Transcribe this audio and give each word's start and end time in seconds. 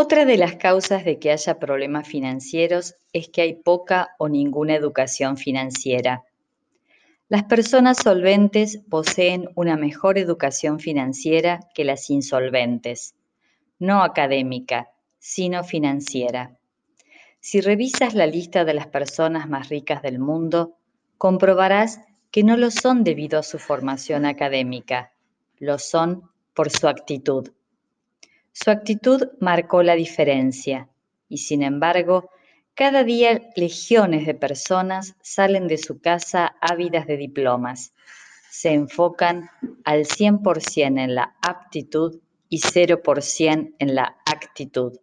Otra 0.00 0.24
de 0.24 0.36
las 0.36 0.54
causas 0.54 1.04
de 1.04 1.18
que 1.18 1.32
haya 1.32 1.58
problemas 1.58 2.06
financieros 2.06 2.94
es 3.12 3.28
que 3.30 3.40
hay 3.42 3.54
poca 3.54 4.10
o 4.20 4.28
ninguna 4.28 4.76
educación 4.76 5.36
financiera. 5.36 6.22
Las 7.28 7.42
personas 7.42 7.96
solventes 8.04 8.78
poseen 8.88 9.48
una 9.56 9.76
mejor 9.76 10.16
educación 10.16 10.78
financiera 10.78 11.58
que 11.74 11.82
las 11.82 12.10
insolventes, 12.10 13.16
no 13.80 14.04
académica, 14.04 14.88
sino 15.18 15.64
financiera. 15.64 16.56
Si 17.40 17.60
revisas 17.60 18.14
la 18.14 18.28
lista 18.28 18.64
de 18.64 18.74
las 18.74 18.86
personas 18.86 19.48
más 19.48 19.68
ricas 19.68 20.00
del 20.00 20.20
mundo, 20.20 20.76
comprobarás 21.16 22.02
que 22.30 22.44
no 22.44 22.56
lo 22.56 22.70
son 22.70 23.02
debido 23.02 23.36
a 23.40 23.42
su 23.42 23.58
formación 23.58 24.26
académica, 24.26 25.12
lo 25.58 25.76
son 25.76 26.30
por 26.54 26.70
su 26.70 26.86
actitud. 26.86 27.50
Su 28.60 28.72
actitud 28.72 29.28
marcó 29.38 29.84
la 29.84 29.94
diferencia 29.94 30.88
y 31.28 31.38
sin 31.38 31.62
embargo 31.62 32.28
cada 32.74 33.04
día 33.04 33.40
legiones 33.54 34.26
de 34.26 34.34
personas 34.34 35.14
salen 35.22 35.68
de 35.68 35.78
su 35.78 36.00
casa 36.00 36.56
ávidas 36.60 37.06
de 37.06 37.16
diplomas. 37.16 37.92
Se 38.50 38.72
enfocan 38.72 39.48
al 39.84 40.06
100% 40.06 41.00
en 41.00 41.14
la 41.14 41.36
aptitud 41.40 42.20
y 42.48 42.58
0% 42.58 43.74
en 43.78 43.94
la 43.94 44.16
actitud. 44.26 44.98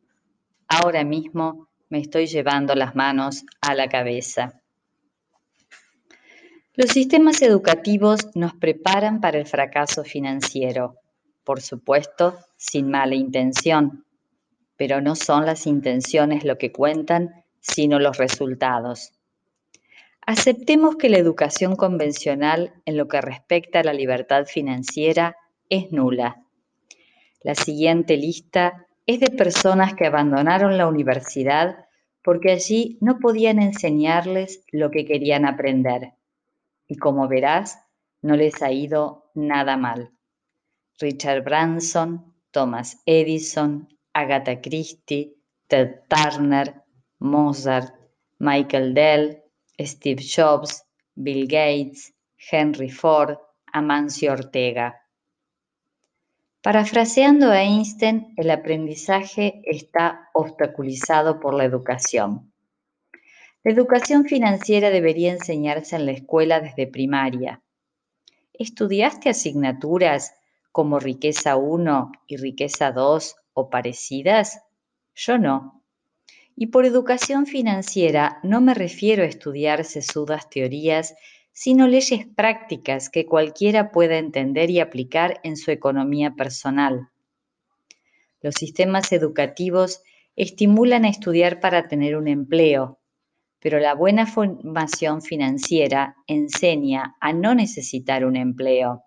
Ahora 0.68 1.05
mismo 1.05 1.70
me 1.88 1.99
estoy 1.99 2.27
llevando 2.27 2.76
las 2.76 2.94
manos 2.94 3.46
a 3.62 3.74
la 3.74 3.88
cabeza. 3.88 4.62
Los 6.74 6.90
sistemas 6.90 7.41
educativos 7.41 8.35
nos 8.35 8.54
preparan 8.54 9.22
para 9.22 9.38
el 9.38 9.48
fracaso 9.48 10.04
financiero, 10.04 10.98
por 11.46 11.62
supuesto, 11.62 12.38
sin 12.58 12.90
mala 12.90 13.16
intención, 13.16 14.05
pero 14.77 15.02
no 15.02 15.16
son 15.16 15.46
las 15.46 15.68
intenciones 15.68 16.43
lo 16.43 16.57
que 16.57 16.71
cuentan, 16.71 17.46
sino 17.60 17.99
los 17.99 18.18
resultados. 18.18 19.13
Aceptemos 20.27 20.96
que 20.96 21.10
la 21.10 21.18
educación 21.18 21.76
convencional 21.76 22.74
en 22.85 22.98
lo 22.98 23.07
que 23.07 23.21
respecta 23.21 23.79
a 23.79 23.84
la 23.84 23.94
libertad 23.94 24.46
financiera 24.46 25.38
es 25.70 25.91
nula. 25.91 26.44
La 27.41 27.54
siguiente 27.54 28.18
lista 28.18 28.88
es 29.05 29.20
de 29.20 29.29
personas 29.29 29.94
que 29.94 30.07
abandonaron 30.07 30.77
la 30.77 30.88
universidad 30.88 31.85
porque 32.24 32.51
allí 32.51 32.98
no 33.01 33.20
podían 33.20 33.62
enseñarles 33.62 34.63
lo 34.72 34.90
que 34.90 35.05
querían 35.05 35.46
aprender. 35.46 36.13
Y 36.88 36.98
como 36.98 37.27
verás, 37.27 37.79
no 38.24 38.35
les 38.35 38.63
ha 38.63 38.72
ido 38.72 39.29
nada 39.35 39.77
mal. 39.77 40.12
Richard 40.99 41.44
Branson, 41.44 42.35
Thomas 42.55 43.01
Edison, 43.05 43.85
Agatha 44.13 44.61
Christie, 44.61 45.35
Ted 45.67 46.07
Turner, 46.07 46.85
Mozart, 47.20 47.93
Michael 48.39 48.93
Dell, 48.93 49.43
Steve 49.77 50.23
Jobs, 50.23 50.85
Bill 51.15 51.48
Gates, 51.48 52.13
Henry 52.37 52.89
Ford, 52.89 53.37
Amancio 53.73 54.31
Ortega. 54.31 55.01
Parafraseando 56.61 57.51
a 57.51 57.61
Einstein, 57.61 58.33
el 58.37 58.49
aprendizaje 58.49 59.61
está 59.65 60.29
obstaculizado 60.33 61.41
por 61.41 61.53
la 61.53 61.65
educación. 61.65 62.53
La 63.65 63.71
educación 63.73 64.23
financiera 64.23 64.91
debería 64.91 65.33
enseñarse 65.33 65.97
en 65.97 66.06
la 66.06 66.13
escuela 66.13 66.61
desde 66.61 66.88
primaria. 66.88 67.61
¿Estudiaste 68.53 69.28
asignaturas 69.28 70.33
como 70.75 71.00
riqueza 71.00 71.56
1 71.56 72.12
y 72.28 72.35
riqueza 72.35 72.91
2 72.91 73.38
o 73.53 73.69
parecidas? 73.69 74.62
Yo 75.16 75.38
no. 75.38 75.81
Y 76.53 76.67
por 76.67 76.85
educación 76.85 77.45
financiera 77.45 78.41
no 78.44 78.59
me 78.59 78.73
refiero 78.73 79.23
a 79.23 79.25
estudiar 79.25 79.85
sesudas 79.85 80.50
teorías, 80.50 81.16
sino 81.53 81.88
leyes 81.88 82.27
prácticas 82.27 83.09
que 83.09 83.25
cualquiera 83.25 83.94
pueda 83.94 84.17
entender 84.17 84.69
y 84.69 84.81
aplicar 84.81 85.39
en 85.44 85.55
su 85.55 85.72
economía 85.72 86.31
personal. 86.31 87.07
Los 88.41 88.55
sistemas 88.55 89.13
educativos 89.13 90.03
estimulan 90.35 91.05
a 91.05 91.09
estudiar 91.09 91.61
para 91.61 91.88
tener 91.88 92.17
un 92.17 92.27
empleo, 92.27 93.00
pero 93.61 93.79
la 93.79 93.95
buena 93.95 94.27
formación 94.27 95.21
financiera 95.21 96.17
enseña 96.27 97.16
a 97.21 97.31
no 97.31 97.55
necesitar 97.55 98.25
un 98.25 98.35
empleo. 98.35 99.04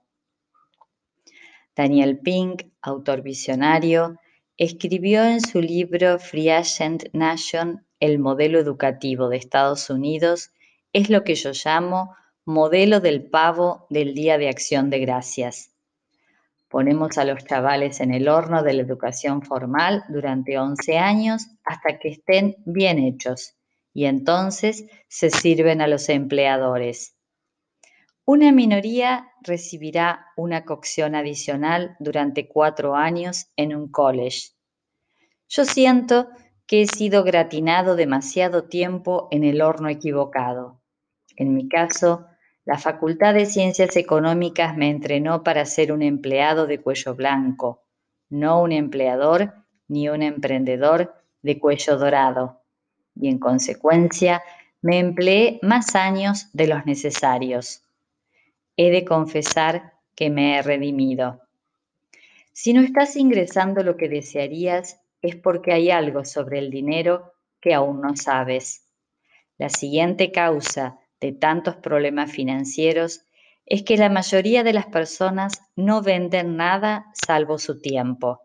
Daniel 1.79 2.19
Pink, 2.19 2.65
autor 2.83 3.23
visionario, 3.23 4.19
escribió 4.57 5.23
en 5.23 5.41
su 5.41 5.61
libro 5.61 6.19
Free 6.19 6.51
Agent 6.51 7.05
Nation, 7.13 7.87
el 8.01 8.19
modelo 8.19 8.59
educativo 8.59 9.29
de 9.29 9.37
Estados 9.37 9.89
Unidos 9.89 10.51
es 10.93 11.09
lo 11.09 11.23
que 11.23 11.37
yo 11.37 11.53
llamo 11.53 12.17
modelo 12.45 12.99
del 12.99 13.31
pavo 13.31 13.87
del 13.91 14.13
Día 14.13 14.39
de 14.39 14.49
Acción 14.49 14.91
de 14.91 14.99
Gracias. 14.99 15.71
Ponemos 16.69 17.17
a 17.17 17.25
los 17.25 17.45
chavales 17.45 18.01
en 18.01 18.13
el 18.13 18.29
horno 18.29 18.65
de 18.65 18.73
la 18.73 18.83
educación 18.83 19.43
formal 19.43 20.03
durante 20.09 20.59
11 20.59 20.99
años 20.99 21.47
hasta 21.63 22.01
que 22.01 22.09
estén 22.09 22.57
bien 22.67 22.99
hechos 22.99 23.55
y 23.95 24.07
entonces 24.07 24.87
se 25.07 25.31
sirven 25.31 25.81
a 25.81 25.87
los 25.87 26.09
empleadores. 26.09 27.18
Una 28.31 28.53
minoría 28.53 29.33
recibirá 29.41 30.27
una 30.37 30.67
cocción 30.67 31.15
adicional 31.15 31.97
durante 31.99 32.47
cuatro 32.47 32.95
años 32.95 33.47
en 33.57 33.75
un 33.75 33.91
college. 33.91 34.51
Yo 35.49 35.65
siento 35.65 36.29
que 36.67 36.83
he 36.83 36.87
sido 36.87 37.25
gratinado 37.25 37.97
demasiado 37.97 38.65
tiempo 38.65 39.29
en 39.31 39.45
el 39.45 39.63
horno 39.63 39.89
equivocado. 39.89 40.83
En 41.37 41.55
mi 41.55 41.71
caso, 41.71 42.27
la 42.67 42.77
Facultad 42.77 43.33
de 43.33 43.47
Ciencias 43.47 43.97
Económicas 43.97 44.77
me 44.77 44.91
entrenó 44.91 45.43
para 45.43 45.65
ser 45.65 45.91
un 45.91 46.03
empleado 46.03 46.67
de 46.67 46.83
cuello 46.83 47.15
blanco, 47.15 47.87
no 48.29 48.61
un 48.61 48.73
empleador 48.73 49.55
ni 49.87 50.11
un 50.11 50.21
emprendedor 50.21 51.15
de 51.41 51.59
cuello 51.59 51.97
dorado. 51.97 52.61
Y 53.15 53.31
en 53.31 53.39
consecuencia, 53.39 54.43
me 54.83 54.99
empleé 54.99 55.61
más 55.63 55.95
años 55.95 56.51
de 56.53 56.67
los 56.67 56.85
necesarios 56.85 57.88
he 58.79 58.91
de 58.93 59.05
confesar 59.05 59.95
que 60.15 60.31
me 60.31 60.57
he 60.57 60.63
redimido. 60.63 61.43
Si 62.53 62.73
no 62.73 62.81
estás 62.81 63.17
ingresando 63.17 63.83
lo 63.83 63.97
que 63.97 64.09
desearías, 64.09 65.01
es 65.21 65.35
porque 65.35 65.73
hay 65.73 65.91
algo 65.91 66.25
sobre 66.25 66.61
el 66.61 66.71
dinero 66.71 67.33
que 67.61 67.75
aún 67.75 68.01
no 68.01 68.17
sabes. 68.17 68.87
La 69.59 69.69
siguiente 69.69 70.31
causa 70.31 71.01
de 71.21 71.33
tantos 71.33 71.75
problemas 71.75 72.31
financieros 72.31 73.23
es 73.67 73.83
que 73.83 73.97
la 73.97 74.09
mayoría 74.09 74.63
de 74.63 74.73
las 74.73 74.87
personas 74.87 75.61
no 75.75 76.01
venden 76.01 76.57
nada 76.57 77.07
salvo 77.15 77.59
su 77.59 77.81
tiempo. 77.81 78.43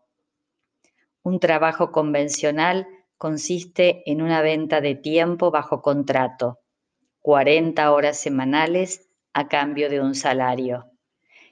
Un 1.21 1.39
trabajo 1.39 1.91
convencional 1.91 2.87
consiste 3.19 4.01
en 4.09 4.23
una 4.23 4.41
venta 4.41 4.81
de 4.81 4.95
tiempo 4.95 5.51
bajo 5.51 5.83
contrato, 5.83 6.59
40 7.21 7.91
horas 7.91 8.17
semanales 8.17 9.12
a 9.33 9.47
cambio 9.47 9.89
de 9.89 9.99
un 9.99 10.15
salario. 10.15 10.85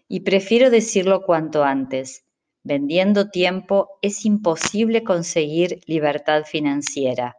Y 0.07 0.21
prefiero 0.21 0.69
decirlo 0.69 1.23
cuanto 1.23 1.63
antes. 1.63 2.25
Vendiendo 2.63 3.29
tiempo 3.29 3.97
es 4.01 4.25
imposible 4.25 5.03
conseguir 5.03 5.81
libertad 5.87 6.43
financiera. 6.45 7.37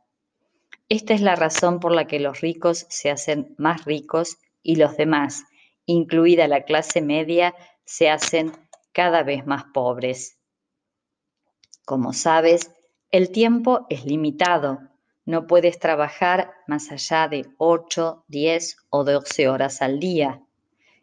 Esta 0.88 1.14
es 1.14 1.20
la 1.20 1.36
razón 1.36 1.80
por 1.80 1.94
la 1.94 2.06
que 2.06 2.18
los 2.18 2.40
ricos 2.40 2.86
se 2.88 3.10
hacen 3.10 3.54
más 3.56 3.84
ricos 3.84 4.38
y 4.62 4.76
los 4.76 4.96
demás, 4.96 5.44
incluida 5.86 6.48
la 6.48 6.64
clase 6.64 7.00
media, 7.00 7.54
se 7.84 8.10
hacen 8.10 8.52
cada 8.92 9.22
vez 9.22 9.46
más 9.46 9.64
pobres. 9.72 10.38
Como 11.84 12.12
sabes, 12.12 12.70
el 13.10 13.30
tiempo 13.30 13.86
es 13.90 14.04
limitado. 14.04 14.80
No 15.24 15.46
puedes 15.46 15.78
trabajar 15.78 16.52
más 16.66 16.90
allá 16.90 17.28
de 17.28 17.46
8, 17.58 18.24
10 18.26 18.76
o 18.90 19.04
12 19.04 19.48
horas 19.48 19.80
al 19.80 20.00
día. 20.00 20.42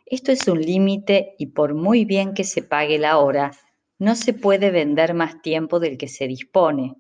Esto 0.06 0.31
es 0.31 0.48
un 0.48 0.60
límite 0.60 1.36
y 1.38 1.48
por 1.48 1.74
muy 1.74 2.04
bien 2.04 2.33
que 2.33 2.44
se 2.44 2.62
pague 2.62 2.98
la 2.98 3.18
hora, 3.18 3.51
no 3.98 4.16
se 4.16 4.33
puede 4.33 4.71
vender 4.71 5.13
más 5.13 5.42
tiempo 5.42 5.80
del 5.80 5.98
que 5.98 6.07
se 6.07 6.27
dispone. 6.27 6.95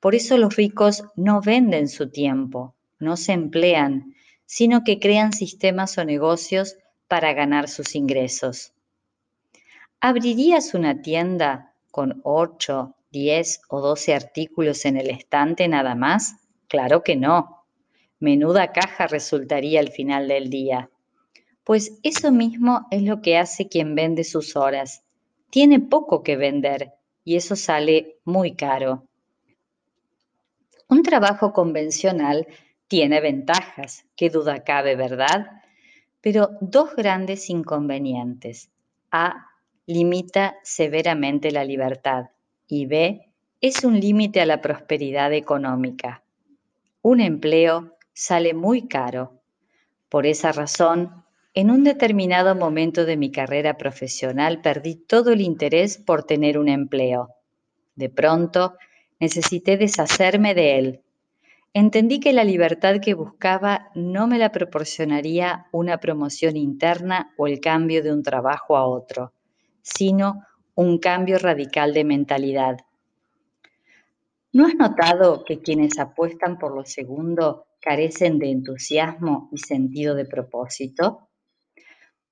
Por 0.00 0.14
eso 0.14 0.38
los 0.38 0.56
ricos 0.56 1.04
no 1.16 1.40
venden 1.40 1.88
su 1.88 2.10
tiempo, 2.10 2.74
no 2.98 3.16
se 3.16 3.32
emplean, 3.32 4.14
sino 4.46 4.82
que 4.82 4.98
crean 4.98 5.32
sistemas 5.32 5.98
o 5.98 6.04
negocios 6.04 6.76
para 7.06 7.32
ganar 7.32 7.68
sus 7.68 7.94
ingresos. 7.94 8.72
¿Abrirías 10.00 10.72
una 10.72 11.02
tienda 11.02 11.74
con 11.90 12.20
8, 12.24 12.94
10 13.10 13.60
o 13.68 13.80
12 13.80 14.14
artículos 14.14 14.84
en 14.86 14.96
el 14.96 15.10
estante 15.10 15.68
nada 15.68 15.94
más? 15.94 16.36
Claro 16.70 17.02
que 17.02 17.16
no. 17.16 17.64
Menuda 18.20 18.70
caja 18.70 19.08
resultaría 19.08 19.80
al 19.80 19.90
final 19.90 20.28
del 20.28 20.50
día. 20.50 20.88
Pues 21.64 21.98
eso 22.04 22.30
mismo 22.30 22.86
es 22.92 23.02
lo 23.02 23.20
que 23.22 23.36
hace 23.36 23.68
quien 23.68 23.96
vende 23.96 24.22
sus 24.22 24.54
horas. 24.54 25.02
Tiene 25.50 25.80
poco 25.80 26.22
que 26.22 26.36
vender 26.36 26.92
y 27.24 27.34
eso 27.34 27.56
sale 27.56 28.18
muy 28.24 28.54
caro. 28.54 29.04
Un 30.88 31.02
trabajo 31.02 31.52
convencional 31.52 32.46
tiene 32.86 33.20
ventajas, 33.20 34.04
qué 34.16 34.30
duda 34.30 34.62
cabe, 34.62 34.94
¿verdad? 34.94 35.62
Pero 36.20 36.50
dos 36.60 36.94
grandes 36.94 37.50
inconvenientes. 37.50 38.70
A. 39.10 39.48
Limita 39.86 40.54
severamente 40.62 41.50
la 41.50 41.64
libertad 41.64 42.26
y 42.68 42.86
B. 42.86 43.28
Es 43.60 43.82
un 43.82 43.98
límite 43.98 44.40
a 44.40 44.46
la 44.46 44.60
prosperidad 44.60 45.32
económica. 45.32 46.22
Un 47.02 47.20
empleo 47.20 47.96
sale 48.12 48.52
muy 48.52 48.86
caro. 48.86 49.40
Por 50.10 50.26
esa 50.26 50.52
razón, 50.52 51.24
en 51.54 51.70
un 51.70 51.82
determinado 51.82 52.54
momento 52.54 53.06
de 53.06 53.16
mi 53.16 53.32
carrera 53.32 53.78
profesional 53.78 54.60
perdí 54.60 54.96
todo 54.96 55.32
el 55.32 55.40
interés 55.40 55.96
por 55.96 56.24
tener 56.24 56.58
un 56.58 56.68
empleo. 56.68 57.30
De 57.94 58.10
pronto, 58.10 58.74
necesité 59.18 59.78
deshacerme 59.78 60.54
de 60.54 60.78
él. 60.78 61.00
Entendí 61.72 62.20
que 62.20 62.34
la 62.34 62.44
libertad 62.44 62.96
que 63.00 63.14
buscaba 63.14 63.88
no 63.94 64.26
me 64.26 64.36
la 64.36 64.52
proporcionaría 64.52 65.68
una 65.72 66.00
promoción 66.00 66.58
interna 66.58 67.32
o 67.38 67.46
el 67.46 67.60
cambio 67.60 68.02
de 68.02 68.12
un 68.12 68.22
trabajo 68.22 68.76
a 68.76 68.84
otro, 68.84 69.32
sino 69.80 70.44
un 70.74 70.98
cambio 70.98 71.38
radical 71.38 71.94
de 71.94 72.04
mentalidad. 72.04 72.76
¿No 74.52 74.66
has 74.66 74.74
notado 74.74 75.44
que 75.44 75.60
quienes 75.60 76.00
apuestan 76.00 76.58
por 76.58 76.74
lo 76.74 76.84
segundo 76.84 77.66
carecen 77.80 78.40
de 78.40 78.50
entusiasmo 78.50 79.48
y 79.52 79.58
sentido 79.58 80.16
de 80.16 80.24
propósito? 80.24 81.28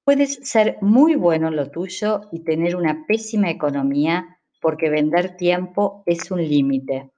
Puedes 0.03 0.41
ser 0.43 0.79
muy 0.81 1.15
bueno 1.15 1.47
en 1.47 1.55
lo 1.55 1.71
tuyo 1.71 2.23
y 2.33 2.43
tener 2.43 2.75
una 2.75 3.05
pésima 3.07 3.51
economía 3.51 4.41
porque 4.61 4.91
vender 4.91 5.37
tiempo 5.37 6.03
es 6.07 6.33
un 6.33 6.43
límite. 6.43 7.13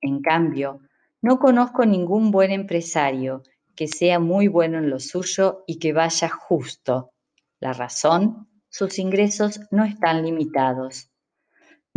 En 0.00 0.22
cambio, 0.22 0.82
no 1.20 1.40
conozco 1.40 1.84
ningún 1.84 2.30
buen 2.30 2.52
empresario 2.52 3.42
que 3.74 3.88
sea 3.88 4.20
muy 4.20 4.46
bueno 4.46 4.78
en 4.78 4.88
lo 4.88 5.00
suyo 5.00 5.64
y 5.66 5.80
que 5.80 5.92
vaya 5.92 6.28
justo. 6.28 7.10
La 7.58 7.72
razón, 7.72 8.48
sus 8.68 9.00
ingresos 9.00 9.60
no 9.72 9.84
están 9.84 10.22
limitados. 10.22 11.10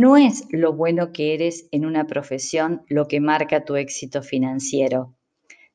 No 0.02 0.16
es 0.16 0.48
lo 0.50 0.72
bueno 0.72 1.12
que 1.12 1.32
eres 1.32 1.68
en 1.70 1.86
una 1.86 2.08
profesión 2.08 2.82
lo 2.88 3.06
que 3.06 3.20
marca 3.20 3.64
tu 3.64 3.76
éxito 3.76 4.20
financiero. 4.20 5.14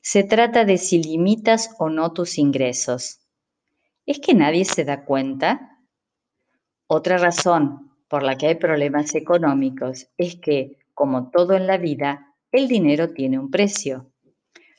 Se 0.02 0.26
trata 0.26 0.66
de 0.66 0.78
si 0.78 1.02
limitas 1.02 1.70
o 1.80 1.90
no 1.90 2.12
tus 2.12 2.38
ingresos. 2.38 3.22
¿Es 4.06 4.20
que 4.20 4.34
nadie 4.34 4.66
se 4.66 4.84
da 4.84 5.06
cuenta? 5.06 5.80
Otra 6.88 7.18
razón 7.18 7.94
por 8.10 8.22
la 8.22 8.38
que 8.38 8.48
hay 8.48 8.56
problemas 8.56 9.16
económicos 9.16 10.10
es 10.18 10.36
que, 10.36 10.78
como 10.94 11.30
todo 11.30 11.54
en 11.54 11.66
la 11.66 11.78
vida, 11.78 12.36
el 12.52 12.68
dinero 12.68 13.14
tiene 13.14 13.40
un 13.40 13.50
precio. 13.50 14.12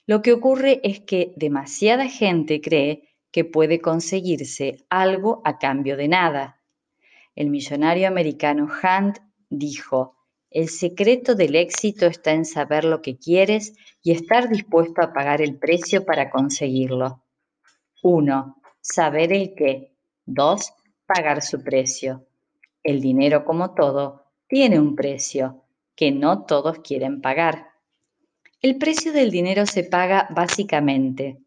Lo 0.04 0.20
que 0.20 0.34
ocurre 0.34 0.82
es 0.84 1.00
que 1.00 1.32
demasiada 1.36 2.06
gente 2.06 2.60
cree 2.60 3.14
que 3.30 3.46
puede 3.46 3.80
conseguirse 3.80 4.84
algo 4.90 5.40
a 5.46 5.56
cambio 5.56 5.96
de 5.96 6.08
nada. 6.08 6.60
El 7.34 7.48
millonario 7.48 8.08
americano 8.08 8.66
Hunt 8.66 9.20
dijo, 9.50 10.16
el 10.50 10.68
secreto 10.68 11.34
del 11.34 11.56
éxito 11.56 12.06
está 12.06 12.32
en 12.32 12.44
saber 12.44 12.84
lo 12.84 13.02
que 13.02 13.18
quieres 13.18 13.74
y 14.02 14.12
estar 14.12 14.48
dispuesto 14.48 15.02
a 15.02 15.12
pagar 15.12 15.42
el 15.42 15.58
precio 15.58 16.04
para 16.04 16.30
conseguirlo. 16.30 17.22
1 18.02 18.58
saber 18.80 19.32
el 19.32 19.54
qué. 19.54 19.94
Dos, 20.24 20.72
pagar 21.06 21.42
su 21.42 21.62
precio. 21.62 22.26
El 22.82 23.00
dinero, 23.00 23.44
como 23.44 23.74
todo, 23.74 24.24
tiene 24.46 24.78
un 24.80 24.94
precio 24.94 25.64
que 25.94 26.10
no 26.10 26.44
todos 26.44 26.78
quieren 26.78 27.20
pagar. 27.20 27.68
El 28.60 28.78
precio 28.78 29.12
del 29.12 29.30
dinero 29.30 29.66
se 29.66 29.84
paga 29.84 30.28
básicamente 30.30 31.38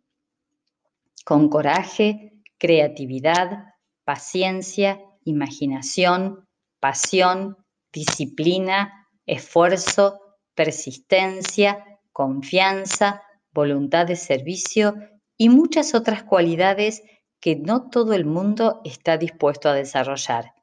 con 1.25 1.50
coraje, 1.50 2.33
creatividad, 2.57 3.75
paciencia, 4.04 5.00
imaginación, 5.24 6.47
pasión, 6.80 7.57
disciplina, 7.91 9.07
esfuerzo, 9.25 10.19
persistencia, 10.55 11.99
confianza, 12.11 13.21
voluntad 13.53 14.07
de 14.07 14.15
servicio 14.15 14.95
y 15.38 15.49
muchas 15.49 15.95
otras 15.95 16.23
cualidades 16.23 17.03
que 17.39 17.55
no 17.55 17.89
todo 17.89 18.13
el 18.13 18.25
mundo 18.25 18.81
está 18.85 19.17
dispuesto 19.17 19.69
a 19.69 19.73
desarrollar. 19.73 20.53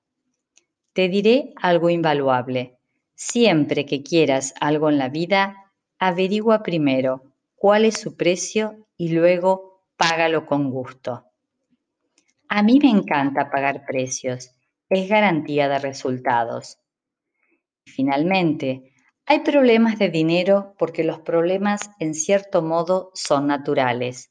Te 0.93 1.09
diré 1.09 1.53
algo 1.57 1.91
invaluable. 1.91 2.79
Siempre 3.15 3.85
que 3.85 4.03
quieras 4.03 4.55
algo 4.61 4.89
en 4.89 4.99
la 4.99 5.09
vida, 5.09 5.73
averigua 5.99 6.63
primero 6.63 7.35
cuál 7.57 7.85
es 7.85 7.99
su 7.99 8.17
precio 8.17 8.87
y 8.97 9.09
luego 9.09 9.83
págalo 9.97 10.47
con 10.47 10.71
gusto. 10.71 11.25
A 12.49 12.63
mí 12.63 12.79
me 12.81 12.91
encanta 12.91 13.51
pagar 13.51 13.85
precios, 13.85 14.55
es 14.89 15.09
garantía 15.09 15.69
de 15.69 15.81
resultados. 15.81 16.79
Finalmente, 17.89 18.93
hay 19.27 19.41
problemas 19.41 19.99
de 19.99 20.09
dinero 20.09 20.75
porque 20.79 21.05
los 21.05 21.21
problemas 21.21 21.91
en 21.99 22.15
cierto 22.15 22.63
modo 22.63 23.11
son 23.15 23.47
naturales. 23.47 24.31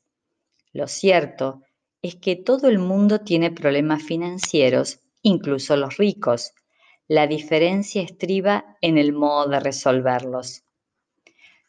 Lo 0.74 0.88
cierto 0.88 1.62
es 2.02 2.16
que 2.16 2.36
todo 2.36 2.68
el 2.68 2.80
mundo 2.80 3.20
tiene 3.20 3.52
problemas 3.52 4.04
financieros, 4.04 5.02
incluso 5.22 5.76
los 5.76 5.98
ricos. 5.98 6.54
La 7.08 7.28
diferencia 7.28 8.02
estriba 8.02 8.78
en 8.82 8.98
el 8.98 9.14
modo 9.14 9.50
de 9.50 9.60
resolverlos. 9.60 10.64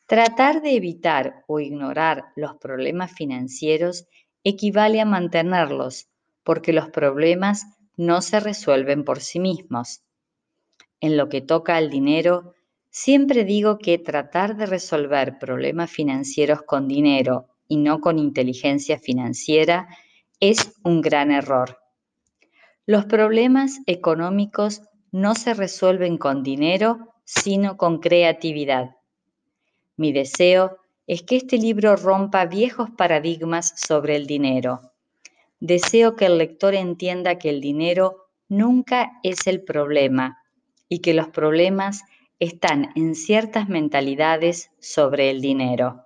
Tratar 0.06 0.62
de 0.62 0.74
evitar 0.74 1.44
o 1.48 1.60
ignorar 1.60 2.26
los 2.34 2.56
problemas 2.56 3.12
financieros 3.12 4.06
equivale 4.42 5.00
a 5.00 5.04
mantenerlos, 5.04 6.08
porque 6.44 6.72
los 6.72 6.88
problemas 6.88 7.66
no 7.96 8.22
se 8.22 8.40
resuelven 8.40 9.04
por 9.04 9.20
sí 9.20 9.38
mismos. 9.38 10.02
En 11.00 11.16
lo 11.16 11.28
que 11.28 11.40
toca 11.40 11.76
al 11.76 11.90
dinero, 11.90 12.54
siempre 12.90 13.44
digo 13.44 13.78
que 13.78 13.98
tratar 13.98 14.56
de 14.56 14.66
resolver 14.66 15.38
problemas 15.38 15.90
financieros 15.90 16.62
con 16.62 16.88
dinero 16.88 17.46
y 17.68 17.76
no 17.76 18.00
con 18.00 18.18
inteligencia 18.18 18.98
financiera 18.98 19.88
es 20.40 20.72
un 20.82 21.00
gran 21.00 21.30
error. 21.30 21.78
Los 22.86 23.04
problemas 23.04 23.80
económicos 23.86 24.82
no 25.12 25.34
se 25.34 25.54
resuelven 25.54 26.18
con 26.18 26.42
dinero, 26.42 27.14
sino 27.24 27.76
con 27.76 27.98
creatividad. 27.98 28.96
Mi 29.96 30.12
deseo 30.12 30.78
es 31.06 31.22
que 31.22 31.36
este 31.36 31.58
libro 31.58 31.96
rompa 31.96 32.46
viejos 32.46 32.90
paradigmas 32.90 33.72
sobre 33.76 34.16
el 34.16 34.26
dinero. 34.26 34.92
Deseo 35.60 36.16
que 36.16 36.26
el 36.26 36.38
lector 36.38 36.74
entienda 36.74 37.38
que 37.38 37.50
el 37.50 37.60
dinero 37.60 38.28
nunca 38.48 39.12
es 39.22 39.46
el 39.46 39.62
problema 39.62 40.38
y 40.88 41.00
que 41.00 41.14
los 41.14 41.28
problemas 41.28 42.02
están 42.38 42.90
en 42.94 43.14
ciertas 43.14 43.68
mentalidades 43.68 44.70
sobre 44.78 45.30
el 45.30 45.40
dinero. 45.40 46.04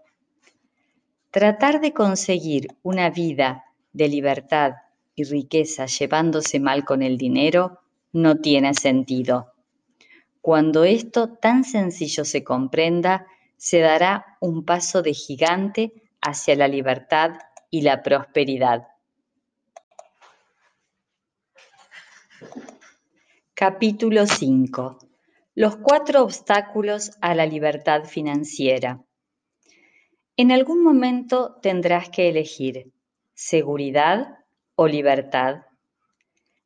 Tratar 1.31 1.81
de 1.81 1.93
conseguir 1.93 2.69
una 2.83 3.11
vida 3.11 3.65
de 3.93 4.09
libertad 4.09 4.73
y 5.15 5.25
riqueza 5.25 5.87
llevándose 5.87 6.61
mal 6.61 6.85
con 6.85 7.03
el 7.03 7.19
dinero 7.19 7.81
no 8.13 8.37
tiene 8.37 8.75
sentido. 8.75 9.53
Cuando 10.41 10.85
esto 10.85 11.29
tan 11.35 11.65
sencillo 11.65 12.25
se 12.25 12.43
comprenda, 12.43 13.27
se 13.57 13.79
dará 13.79 14.37
un 14.41 14.65
paso 14.65 15.03
de 15.03 15.15
gigante 15.15 15.93
hacia 16.21 16.57
la 16.57 16.69
libertad 16.69 17.39
y 17.71 17.83
la 17.83 18.03
prosperidad. 18.03 18.89
Capítulo 23.65 24.27
5. 24.27 24.99
Los 25.55 25.77
cuatro 25.77 26.25
obstáculos 26.25 27.13
a 27.21 27.37
la 27.37 27.47
libertad 27.47 28.07
financiera. 28.07 29.05
En 30.37 30.51
algún 30.51 30.83
momento 30.83 31.61
tendrás 31.63 32.09
que 32.09 32.29
elegir 32.29 32.91
seguridad 33.35 34.37
o 34.75 34.89
libertad. 34.89 35.63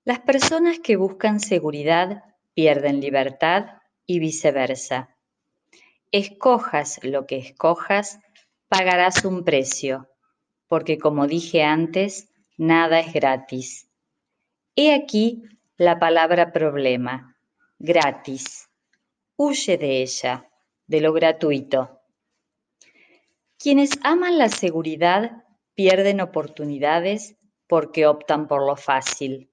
Las 0.05 0.21
personas 0.21 0.79
que 0.79 0.97
buscan 0.97 1.39
seguridad 1.39 2.25
pierden 2.55 3.01
libertad 3.01 3.67
y 4.07 4.19
viceversa. 4.19 5.15
Escojas 6.13 6.99
lo 7.03 7.27
que 7.27 7.37
escojas, 7.37 8.21
pagarás 8.69 9.23
un 9.27 9.45
precio, 9.45 10.09
porque 10.67 10.97
como 10.97 11.27
dije 11.27 11.63
antes, 11.63 12.31
nada 12.57 13.01
es 13.01 13.13
gratis. 13.13 13.87
He 14.77 14.95
aquí 14.95 15.43
la 15.79 15.99
palabra 15.99 16.53
problema, 16.53 17.37
gratis. 17.79 18.71
Huye 19.37 19.77
de 19.77 20.01
ella, 20.01 20.49
de 20.87 21.03
lo 21.03 21.13
gratuito. 21.13 22.01
Quienes 23.59 23.91
aman 24.03 24.39
la 24.39 24.49
seguridad 24.49 25.45
pierden 25.75 26.23
oportunidades 26.23 27.37
porque 27.67 28.07
optan 28.07 28.49
por 28.49 28.65
lo 28.65 28.77
fácil. 28.77 29.51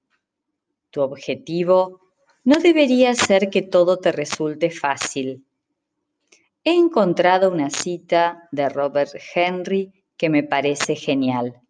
Tu 0.91 1.01
objetivo 1.01 1.99
no 2.45 2.55
debería 2.59 3.13
ser 3.15 3.49
que 3.49 3.61
todo 3.61 3.97
te 3.97 4.13
resulte 4.13 4.69
fácil. 4.69 5.45
he 6.63 6.71
encontrado 6.71 7.51
una 7.51 7.69
cita 7.69 8.47
de 8.53 8.69
Robert 8.69 9.11
Henry 9.35 9.91
que 10.15 10.29
me 10.29 10.43
parece 10.43 10.95
genial. 10.95 11.61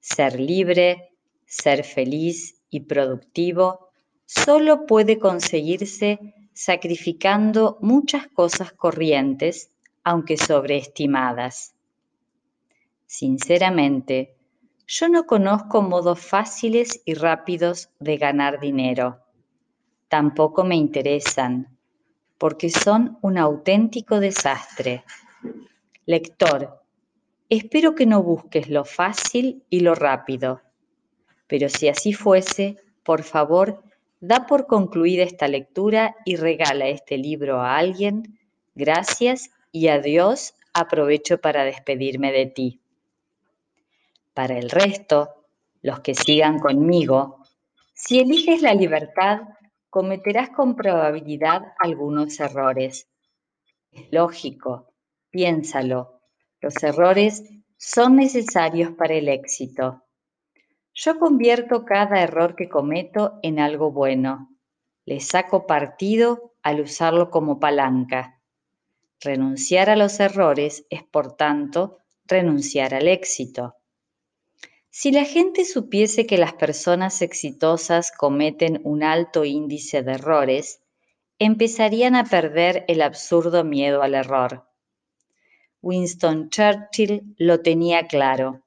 Ser 0.00 0.38
libre, 0.38 1.14
ser 1.46 1.84
feliz 1.84 2.59
y 2.70 2.80
productivo 2.80 3.90
solo 4.24 4.86
puede 4.86 5.18
conseguirse 5.18 6.34
sacrificando 6.52 7.78
muchas 7.80 8.28
cosas 8.28 8.72
corrientes, 8.72 9.70
aunque 10.04 10.36
sobreestimadas. 10.36 11.74
Sinceramente, 13.06 14.36
yo 14.86 15.08
no 15.08 15.26
conozco 15.26 15.82
modos 15.82 16.20
fáciles 16.20 17.02
y 17.04 17.14
rápidos 17.14 17.90
de 17.98 18.16
ganar 18.16 18.60
dinero. 18.60 19.20
Tampoco 20.08 20.64
me 20.64 20.76
interesan 20.76 21.76
porque 22.38 22.70
son 22.70 23.18
un 23.20 23.36
auténtico 23.36 24.18
desastre. 24.18 25.04
Lector, 26.06 26.82
espero 27.48 27.94
que 27.94 28.06
no 28.06 28.22
busques 28.22 28.68
lo 28.70 28.84
fácil 28.84 29.62
y 29.68 29.80
lo 29.80 29.94
rápido, 29.94 30.62
pero 31.50 31.68
si 31.68 31.88
así 31.88 32.12
fuese, 32.12 32.76
por 33.02 33.24
favor, 33.24 33.82
da 34.20 34.46
por 34.46 34.68
concluida 34.68 35.24
esta 35.24 35.48
lectura 35.48 36.14
y 36.24 36.36
regala 36.36 36.86
este 36.86 37.18
libro 37.18 37.60
a 37.60 37.76
alguien. 37.76 38.38
Gracias 38.76 39.50
y 39.72 39.88
adiós 39.88 40.54
aprovecho 40.72 41.40
para 41.40 41.64
despedirme 41.64 42.30
de 42.30 42.46
ti. 42.46 42.80
Para 44.32 44.60
el 44.60 44.70
resto, 44.70 45.48
los 45.82 45.98
que 45.98 46.14
sigan 46.14 46.60
conmigo, 46.60 47.42
si 47.94 48.20
eliges 48.20 48.62
la 48.62 48.72
libertad, 48.72 49.40
cometerás 49.88 50.50
con 50.50 50.76
probabilidad 50.76 51.62
algunos 51.80 52.38
errores. 52.38 53.08
Es 53.90 54.06
lógico, 54.12 54.94
piénsalo. 55.30 56.20
Los 56.60 56.80
errores 56.84 57.42
son 57.76 58.14
necesarios 58.14 58.92
para 58.92 59.14
el 59.14 59.28
éxito. 59.28 60.04
Yo 60.92 61.18
convierto 61.18 61.84
cada 61.84 62.22
error 62.22 62.56
que 62.56 62.68
cometo 62.68 63.38
en 63.42 63.58
algo 63.58 63.92
bueno. 63.92 64.50
Le 65.04 65.20
saco 65.20 65.66
partido 65.66 66.54
al 66.62 66.80
usarlo 66.80 67.30
como 67.30 67.58
palanca. 67.58 68.40
Renunciar 69.20 69.90
a 69.90 69.96
los 69.96 70.18
errores 70.20 70.86
es, 70.90 71.02
por 71.02 71.36
tanto, 71.36 71.98
renunciar 72.26 72.94
al 72.94 73.08
éxito. 73.08 73.76
Si 74.90 75.12
la 75.12 75.24
gente 75.24 75.64
supiese 75.64 76.26
que 76.26 76.36
las 76.36 76.54
personas 76.54 77.22
exitosas 77.22 78.10
cometen 78.10 78.80
un 78.82 79.02
alto 79.02 79.44
índice 79.44 80.02
de 80.02 80.12
errores, 80.12 80.82
empezarían 81.38 82.16
a 82.16 82.24
perder 82.24 82.84
el 82.88 83.00
absurdo 83.02 83.62
miedo 83.64 84.02
al 84.02 84.14
error. 84.14 84.68
Winston 85.80 86.50
Churchill 86.50 87.34
lo 87.38 87.60
tenía 87.60 88.06
claro. 88.06 88.62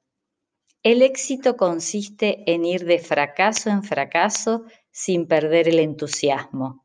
El 0.84 1.00
éxito 1.00 1.56
consiste 1.56 2.44
en 2.52 2.66
ir 2.66 2.84
de 2.84 2.98
fracaso 2.98 3.70
en 3.70 3.84
fracaso 3.84 4.66
sin 4.90 5.26
perder 5.26 5.66
el 5.66 5.78
entusiasmo. 5.78 6.84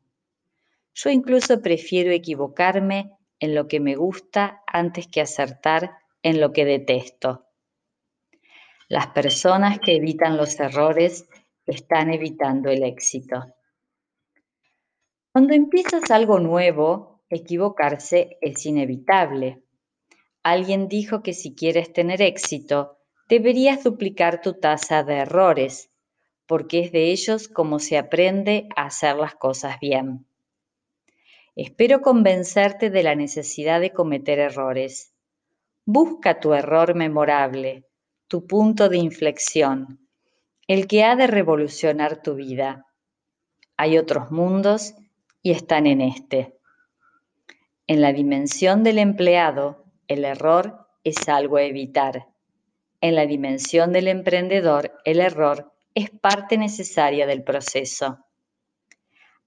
Yo 0.94 1.10
incluso 1.10 1.60
prefiero 1.60 2.10
equivocarme 2.10 3.12
en 3.40 3.54
lo 3.54 3.68
que 3.68 3.78
me 3.78 3.96
gusta 3.96 4.62
antes 4.66 5.06
que 5.06 5.20
acertar 5.20 5.98
en 6.22 6.40
lo 6.40 6.50
que 6.50 6.64
detesto. 6.64 7.44
Las 8.88 9.08
personas 9.08 9.80
que 9.80 9.96
evitan 9.96 10.38
los 10.38 10.58
errores 10.58 11.28
están 11.66 12.10
evitando 12.10 12.70
el 12.70 12.84
éxito. 12.84 13.54
Cuando 15.30 15.52
empiezas 15.52 16.10
algo 16.10 16.38
nuevo, 16.38 17.22
equivocarse 17.28 18.38
es 18.40 18.64
inevitable. 18.64 19.62
Alguien 20.42 20.88
dijo 20.88 21.22
que 21.22 21.34
si 21.34 21.54
quieres 21.54 21.92
tener 21.92 22.22
éxito, 22.22 22.96
deberías 23.30 23.84
duplicar 23.84 24.40
tu 24.40 24.54
tasa 24.54 25.04
de 25.04 25.18
errores, 25.18 25.88
porque 26.46 26.80
es 26.80 26.90
de 26.90 27.12
ellos 27.12 27.46
como 27.46 27.78
se 27.78 27.96
aprende 27.96 28.68
a 28.74 28.86
hacer 28.86 29.14
las 29.14 29.36
cosas 29.36 29.78
bien. 29.78 30.26
Espero 31.54 32.00
convencerte 32.02 32.90
de 32.90 33.04
la 33.04 33.14
necesidad 33.14 33.80
de 33.80 33.92
cometer 33.92 34.40
errores. 34.40 35.14
Busca 35.84 36.40
tu 36.40 36.54
error 36.54 36.96
memorable, 36.96 37.84
tu 38.26 38.48
punto 38.48 38.88
de 38.88 38.98
inflexión, 38.98 40.00
el 40.66 40.88
que 40.88 41.04
ha 41.04 41.14
de 41.14 41.28
revolucionar 41.28 42.22
tu 42.22 42.34
vida. 42.34 42.86
Hay 43.76 43.96
otros 43.96 44.32
mundos 44.32 44.94
y 45.40 45.52
están 45.52 45.86
en 45.86 46.00
este. 46.00 46.56
En 47.86 48.00
la 48.00 48.12
dimensión 48.12 48.82
del 48.82 48.98
empleado, 48.98 49.84
el 50.08 50.24
error 50.24 50.88
es 51.04 51.28
algo 51.28 51.58
a 51.58 51.62
evitar. 51.62 52.29
En 53.00 53.14
la 53.14 53.26
dimensión 53.26 53.92
del 53.92 54.08
emprendedor, 54.08 54.92
el 55.04 55.20
error 55.20 55.72
es 55.94 56.10
parte 56.10 56.58
necesaria 56.58 57.26
del 57.26 57.42
proceso. 57.42 58.26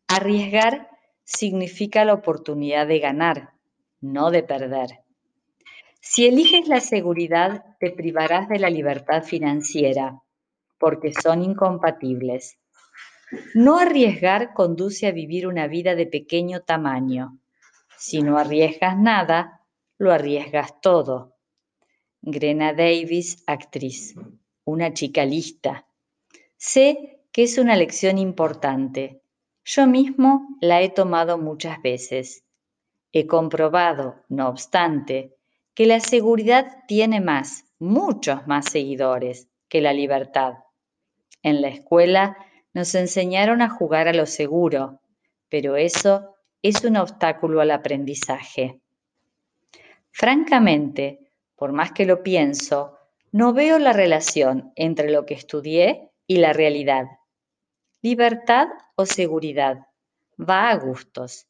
Arriesgar 0.07 0.89
significa 1.23 2.03
la 2.03 2.13
oportunidad 2.13 2.87
de 2.87 2.99
ganar, 2.99 3.51
no 4.01 4.31
de 4.31 4.43
perder. 4.43 4.99
Si 6.01 6.25
eliges 6.25 6.67
la 6.67 6.81
seguridad, 6.81 7.63
te 7.79 7.91
privarás 7.91 8.49
de 8.49 8.59
la 8.59 8.69
libertad 8.69 9.23
financiera, 9.23 10.21
porque 10.77 11.13
son 11.13 11.43
incompatibles. 11.43 12.57
No 13.53 13.77
arriesgar 13.77 14.53
conduce 14.53 15.07
a 15.07 15.11
vivir 15.11 15.47
una 15.47 15.67
vida 15.67 15.95
de 15.95 16.05
pequeño 16.05 16.61
tamaño. 16.61 17.39
Si 17.97 18.21
no 18.21 18.37
arriesgas 18.37 18.97
nada, 18.97 19.61
lo 19.97 20.11
arriesgas 20.11 20.81
todo. 20.81 21.32
Grena 22.25 22.71
Davis, 22.71 23.43
actriz, 23.47 24.15
una 24.63 24.93
chica 24.93 25.25
lista. 25.25 25.85
Sé 26.55 27.19
que 27.33 27.43
es 27.43 27.57
una 27.57 27.75
lección 27.75 28.17
importante. 28.17 29.21
Yo 29.65 29.87
mismo 29.87 30.47
la 30.61 30.81
he 30.81 30.87
tomado 30.87 31.37
muchas 31.37 31.81
veces. 31.81 32.45
He 33.11 33.27
comprobado, 33.27 34.23
no 34.29 34.47
obstante, 34.47 35.35
que 35.73 35.85
la 35.85 35.99
seguridad 35.99 36.85
tiene 36.87 37.19
más, 37.19 37.65
muchos 37.77 38.47
más 38.47 38.71
seguidores 38.71 39.49
que 39.67 39.81
la 39.81 39.91
libertad. 39.91 40.53
En 41.41 41.61
la 41.61 41.67
escuela 41.67 42.37
nos 42.73 42.95
enseñaron 42.95 43.61
a 43.61 43.69
jugar 43.69 44.07
a 44.07 44.13
lo 44.13 44.27
seguro, 44.27 45.01
pero 45.49 45.75
eso 45.75 46.37
es 46.61 46.85
un 46.85 46.95
obstáculo 46.95 47.59
al 47.59 47.71
aprendizaje. 47.71 48.79
Francamente, 50.11 51.22
por 51.55 51.71
más 51.71 51.91
que 51.91 52.05
lo 52.05 52.23
pienso, 52.23 52.97
no 53.31 53.53
veo 53.53 53.79
la 53.79 53.93
relación 53.93 54.71
entre 54.75 55.11
lo 55.11 55.25
que 55.25 55.33
estudié 55.33 56.11
y 56.27 56.37
la 56.37 56.53
realidad. 56.53 57.05
Libertad 58.01 58.67
o 58.95 59.05
seguridad 59.05 59.87
va 60.39 60.69
a 60.69 60.75
gustos. 60.75 61.47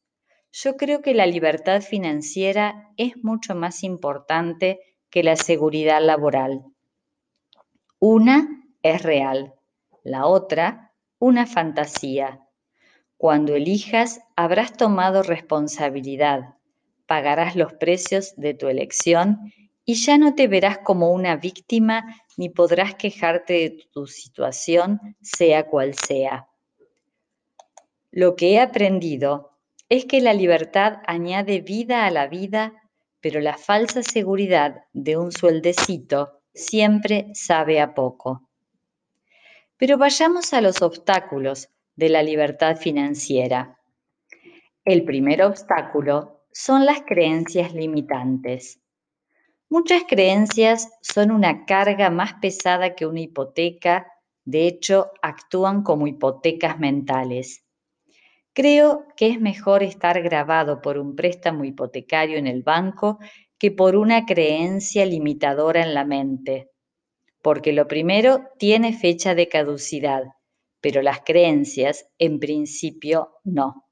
Yo 0.52 0.78
creo 0.78 1.02
que 1.02 1.14
la 1.14 1.26
libertad 1.26 1.82
financiera 1.82 2.92
es 2.96 3.24
mucho 3.24 3.56
más 3.56 3.84
importante 3.84 4.80
que 5.10 5.24
la 5.24 5.36
seguridad 5.36 6.02
laboral. 6.02 6.64
Una 8.00 8.64
es 8.84 9.02
real, 9.02 9.56
la 10.04 10.26
otra 10.26 10.92
una 11.24 11.46
fantasía. 11.46 12.42
Cuando 13.16 13.56
elijas 13.56 14.20
habrás 14.36 14.74
tomado 14.74 15.24
responsabilidad, 15.24 16.56
pagarás 17.08 17.56
los 17.56 17.72
precios 17.72 18.34
de 18.36 18.54
tu 18.54 18.68
elección 18.68 19.54
y 19.86 19.96
ya 19.96 20.18
no 20.18 20.36
te 20.36 20.48
verás 20.48 20.80
como 20.80 21.12
una 21.12 21.36
víctima 21.36 22.24
ni 22.38 22.50
podrás 22.50 22.96
quejarte 22.96 23.54
de 23.54 23.88
tu 23.92 24.08
situación, 24.08 25.00
sea 25.22 25.68
cual 25.68 25.94
sea. 25.94 26.48
Lo 28.12 28.36
que 28.36 28.54
he 28.54 28.60
aprendido 28.60 29.58
es 29.90 30.06
que 30.06 30.22
la 30.22 30.34
libertad 30.34 31.00
añade 31.06 31.62
vida 31.62 32.06
a 32.06 32.12
la 32.12 32.28
vida, 32.28 32.74
pero 33.20 33.40
la 33.40 33.58
falsa 33.58 34.04
seguridad 34.04 34.86
de 34.94 35.18
un 35.18 35.32
sueldecito 35.32 36.42
siempre 36.54 37.28
sabe 37.34 37.80
a 37.80 37.94
poco. 37.94 38.48
Pero 39.78 39.98
vayamos 39.98 40.54
a 40.54 40.62
los 40.62 40.82
obstáculos 40.82 41.70
de 41.96 42.10
la 42.10 42.24
libertad 42.24 42.78
financiera. 42.78 43.80
El 44.86 45.04
primer 45.04 45.44
obstáculo 45.44 46.46
son 46.52 46.86
las 46.86 47.02
creencias 47.02 47.74
limitantes. 47.74 48.83
Muchas 49.74 50.04
creencias 50.08 50.92
son 51.02 51.32
una 51.32 51.66
carga 51.66 52.12
más 52.12 52.36
pesada 52.36 52.94
que 52.94 53.08
una 53.08 53.22
hipoteca, 53.22 54.06
de 54.46 54.68
hecho 54.68 55.10
actúan 55.24 55.82
como 55.82 56.06
hipotecas 56.06 56.78
mentales. 56.78 57.66
Creo 58.54 59.08
que 59.18 59.30
es 59.30 59.42
mejor 59.42 59.82
estar 59.82 60.22
grabado 60.22 60.80
por 60.80 61.00
un 61.00 61.16
préstamo 61.16 61.64
hipotecario 61.64 62.38
en 62.38 62.46
el 62.46 62.62
banco 62.62 63.18
que 63.58 63.72
por 63.72 63.96
una 63.96 64.28
creencia 64.28 65.08
limitadora 65.08 65.82
en 65.82 65.96
la 65.96 66.06
mente, 66.06 66.70
porque 67.42 67.74
lo 67.74 67.88
primero 67.88 68.44
tiene 68.60 68.94
fecha 68.94 69.34
de 69.34 69.48
caducidad, 69.48 70.22
pero 70.82 71.02
las 71.02 71.22
creencias 71.22 72.06
en 72.20 72.38
principio 72.38 73.40
no. 73.44 73.83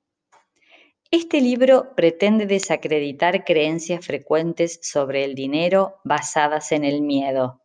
Este 1.14 1.42
libro 1.42 1.94
pretende 1.94 2.46
desacreditar 2.46 3.44
creencias 3.44 4.06
frecuentes 4.06 4.80
sobre 4.82 5.26
el 5.26 5.36
dinero 5.36 6.00
basadas 6.06 6.72
en 6.72 6.86
el 6.86 7.02
miedo. 7.02 7.62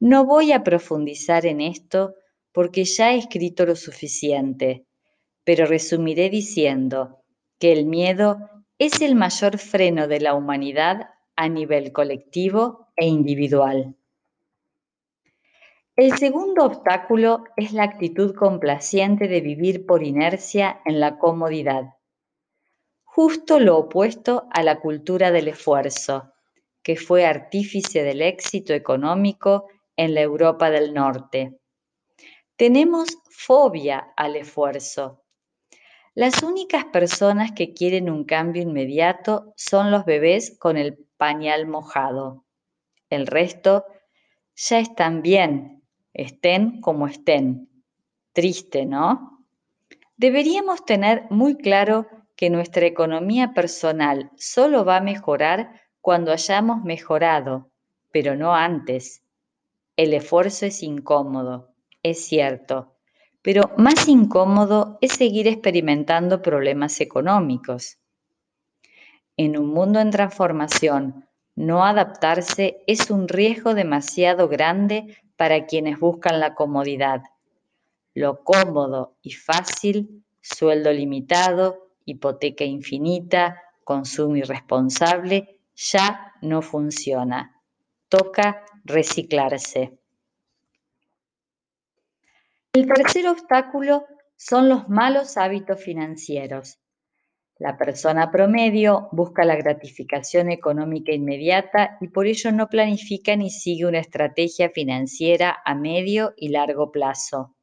No 0.00 0.26
voy 0.26 0.50
a 0.50 0.64
profundizar 0.64 1.46
en 1.46 1.60
esto 1.60 2.16
porque 2.50 2.82
ya 2.82 3.12
he 3.12 3.18
escrito 3.18 3.66
lo 3.66 3.76
suficiente, 3.76 4.84
pero 5.44 5.64
resumiré 5.64 6.28
diciendo 6.28 7.22
que 7.60 7.70
el 7.70 7.86
miedo 7.86 8.38
es 8.78 9.00
el 9.00 9.14
mayor 9.14 9.58
freno 9.58 10.08
de 10.08 10.18
la 10.18 10.34
humanidad 10.34 11.08
a 11.36 11.48
nivel 11.48 11.92
colectivo 11.92 12.88
e 12.96 13.06
individual. 13.06 13.94
El 15.94 16.18
segundo 16.18 16.64
obstáculo 16.64 17.44
es 17.56 17.72
la 17.72 17.84
actitud 17.84 18.34
complaciente 18.34 19.28
de 19.28 19.40
vivir 19.40 19.86
por 19.86 20.02
inercia 20.02 20.80
en 20.84 20.98
la 20.98 21.16
comodidad 21.16 21.94
justo 23.22 23.60
lo 23.60 23.76
opuesto 23.76 24.48
a 24.50 24.62
la 24.62 24.80
cultura 24.80 25.30
del 25.30 25.48
esfuerzo, 25.48 26.32
que 26.82 26.96
fue 26.96 27.26
artífice 27.26 28.02
del 28.02 28.22
éxito 28.22 28.72
económico 28.72 29.66
en 29.94 30.14
la 30.14 30.22
Europa 30.22 30.70
del 30.70 30.94
Norte. 30.94 31.60
Tenemos 32.56 33.18
fobia 33.28 34.14
al 34.16 34.36
esfuerzo. 34.36 35.22
Las 36.14 36.42
únicas 36.42 36.86
personas 36.86 37.52
que 37.52 37.74
quieren 37.74 38.08
un 38.08 38.24
cambio 38.24 38.62
inmediato 38.62 39.52
son 39.54 39.90
los 39.90 40.06
bebés 40.06 40.56
con 40.58 40.78
el 40.78 40.96
pañal 41.18 41.66
mojado. 41.66 42.46
El 43.10 43.26
resto 43.26 43.84
ya 44.56 44.78
están 44.78 45.20
bien, 45.20 45.84
estén 46.14 46.80
como 46.80 47.06
estén. 47.06 47.68
Triste, 48.32 48.86
¿no? 48.86 49.44
Deberíamos 50.16 50.86
tener 50.86 51.26
muy 51.28 51.58
claro 51.58 52.19
que 52.40 52.48
nuestra 52.48 52.86
economía 52.86 53.52
personal 53.52 54.30
solo 54.38 54.82
va 54.86 54.96
a 54.96 55.02
mejorar 55.02 55.78
cuando 56.00 56.32
hayamos 56.32 56.82
mejorado, 56.84 57.70
pero 58.12 58.34
no 58.34 58.54
antes. 58.54 59.22
El 59.94 60.14
esfuerzo 60.14 60.64
es 60.64 60.82
incómodo, 60.82 61.74
es 62.02 62.24
cierto, 62.24 62.96
pero 63.42 63.72
más 63.76 64.08
incómodo 64.08 64.96
es 65.02 65.12
seguir 65.12 65.48
experimentando 65.48 66.40
problemas 66.40 67.02
económicos. 67.02 67.98
En 69.36 69.58
un 69.58 69.68
mundo 69.68 70.00
en 70.00 70.10
transformación, 70.10 71.28
no 71.56 71.84
adaptarse 71.84 72.82
es 72.86 73.10
un 73.10 73.28
riesgo 73.28 73.74
demasiado 73.74 74.48
grande 74.48 75.14
para 75.36 75.66
quienes 75.66 76.00
buscan 76.00 76.40
la 76.40 76.54
comodidad. 76.54 77.20
Lo 78.14 78.42
cómodo 78.42 79.18
y 79.20 79.32
fácil, 79.32 80.24
sueldo 80.40 80.90
limitado, 80.90 81.89
hipoteca 82.10 82.64
infinita, 82.64 83.62
consumo 83.84 84.36
irresponsable, 84.36 85.60
ya 85.74 86.32
no 86.42 86.62
funciona. 86.62 87.62
Toca 88.08 88.64
reciclarse. 88.84 89.98
El 92.72 92.86
tercer 92.86 93.26
obstáculo 93.26 94.04
son 94.36 94.68
los 94.68 94.88
malos 94.88 95.36
hábitos 95.36 95.82
financieros. 95.82 96.78
La 97.58 97.76
persona 97.76 98.30
promedio 98.30 99.08
busca 99.12 99.44
la 99.44 99.54
gratificación 99.54 100.50
económica 100.50 101.12
inmediata 101.12 101.98
y 102.00 102.08
por 102.08 102.26
ello 102.26 102.50
no 102.52 102.68
planifica 102.68 103.36
ni 103.36 103.50
sigue 103.50 103.84
una 103.84 103.98
estrategia 103.98 104.70
financiera 104.70 105.58
a 105.62 105.74
medio 105.74 106.32
y 106.38 106.48
largo 106.48 106.90
plazo. 106.90 107.54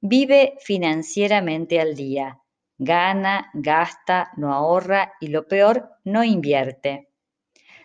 Vive 0.00 0.54
financieramente 0.60 1.80
al 1.80 1.96
día, 1.96 2.38
Gana, 2.78 3.50
gasta, 3.54 4.32
no 4.36 4.52
ahorra 4.52 5.14
y 5.20 5.28
lo 5.28 5.48
peor, 5.48 5.92
no 6.04 6.22
invierte. 6.24 7.08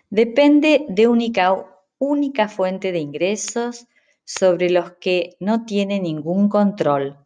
Depende 0.10 0.86
de 0.90 1.08
única, 1.08 1.66
única 1.98 2.50
fuente 2.50 2.92
de 2.92 3.00
ingresos 3.00 3.88
sobre 4.26 4.70
los 4.70 4.92
que 5.00 5.38
no 5.40 5.66
tiene 5.66 6.02
ningún 6.02 6.50
control. 6.50 7.18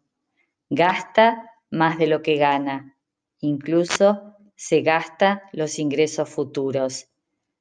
Gasta 0.70 1.50
más 1.70 1.98
de 1.98 2.06
lo 2.06 2.22
que 2.22 2.36
gana. 2.36 2.96
Incluso 3.40 4.36
se 4.54 4.82
gasta 4.82 5.42
los 5.52 5.80
ingresos 5.80 6.28
futuros. 6.28 7.08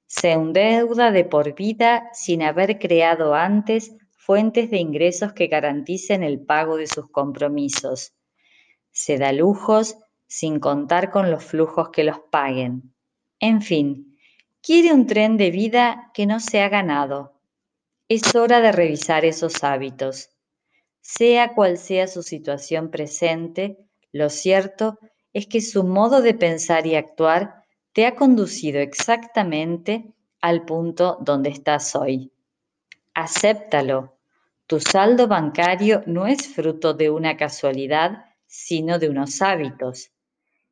Se 0.05 0.31
endeuda 0.31 1.09
de 1.09 1.25
por 1.25 1.55
vida 1.55 2.09
sin 2.13 2.43
haber 2.43 2.77
creado 2.77 3.33
antes 3.33 3.95
fuentes 4.11 4.69
de 4.69 4.77
ingresos 4.77 5.33
que 5.33 5.47
garanticen 5.47 6.21
el 6.23 6.39
pago 6.39 6.77
de 6.77 6.85
sus 6.85 7.09
compromisos 7.09 8.14
se 8.95 9.17
da 9.17 9.33
lujos 9.33 9.97
sin 10.25 10.61
contar 10.61 11.11
con 11.11 11.29
los 11.29 11.43
flujos 11.43 11.89
que 11.89 12.05
los 12.05 12.17
paguen. 12.31 12.93
En 13.41 13.61
fin, 13.61 14.17
quiere 14.61 14.93
un 14.93 15.05
tren 15.05 15.35
de 15.35 15.51
vida 15.51 16.11
que 16.13 16.25
no 16.25 16.39
se 16.39 16.61
ha 16.61 16.69
ganado. 16.69 17.33
Es 18.07 18.33
hora 18.35 18.61
de 18.61 18.71
revisar 18.71 19.25
esos 19.25 19.65
hábitos. 19.65 20.29
Sea 21.01 21.53
cual 21.53 21.77
sea 21.77 22.07
su 22.07 22.23
situación 22.23 22.89
presente, 22.89 23.77
lo 24.13 24.29
cierto 24.29 24.97
es 25.33 25.45
que 25.45 25.59
su 25.59 25.83
modo 25.83 26.21
de 26.21 26.33
pensar 26.33 26.87
y 26.87 26.95
actuar 26.95 27.65
te 27.91 28.05
ha 28.05 28.15
conducido 28.15 28.79
exactamente 28.79 30.05
al 30.39 30.63
punto 30.63 31.17
donde 31.19 31.49
estás 31.49 31.97
hoy. 31.97 32.31
Acéptalo. 33.13 34.15
Tu 34.67 34.79
saldo 34.79 35.27
bancario 35.27 36.01
no 36.05 36.27
es 36.27 36.47
fruto 36.47 36.93
de 36.93 37.09
una 37.09 37.35
casualidad, 37.35 38.25
sino 38.55 38.99
de 38.99 39.09
unos 39.09 39.41
hábitos. 39.41 40.11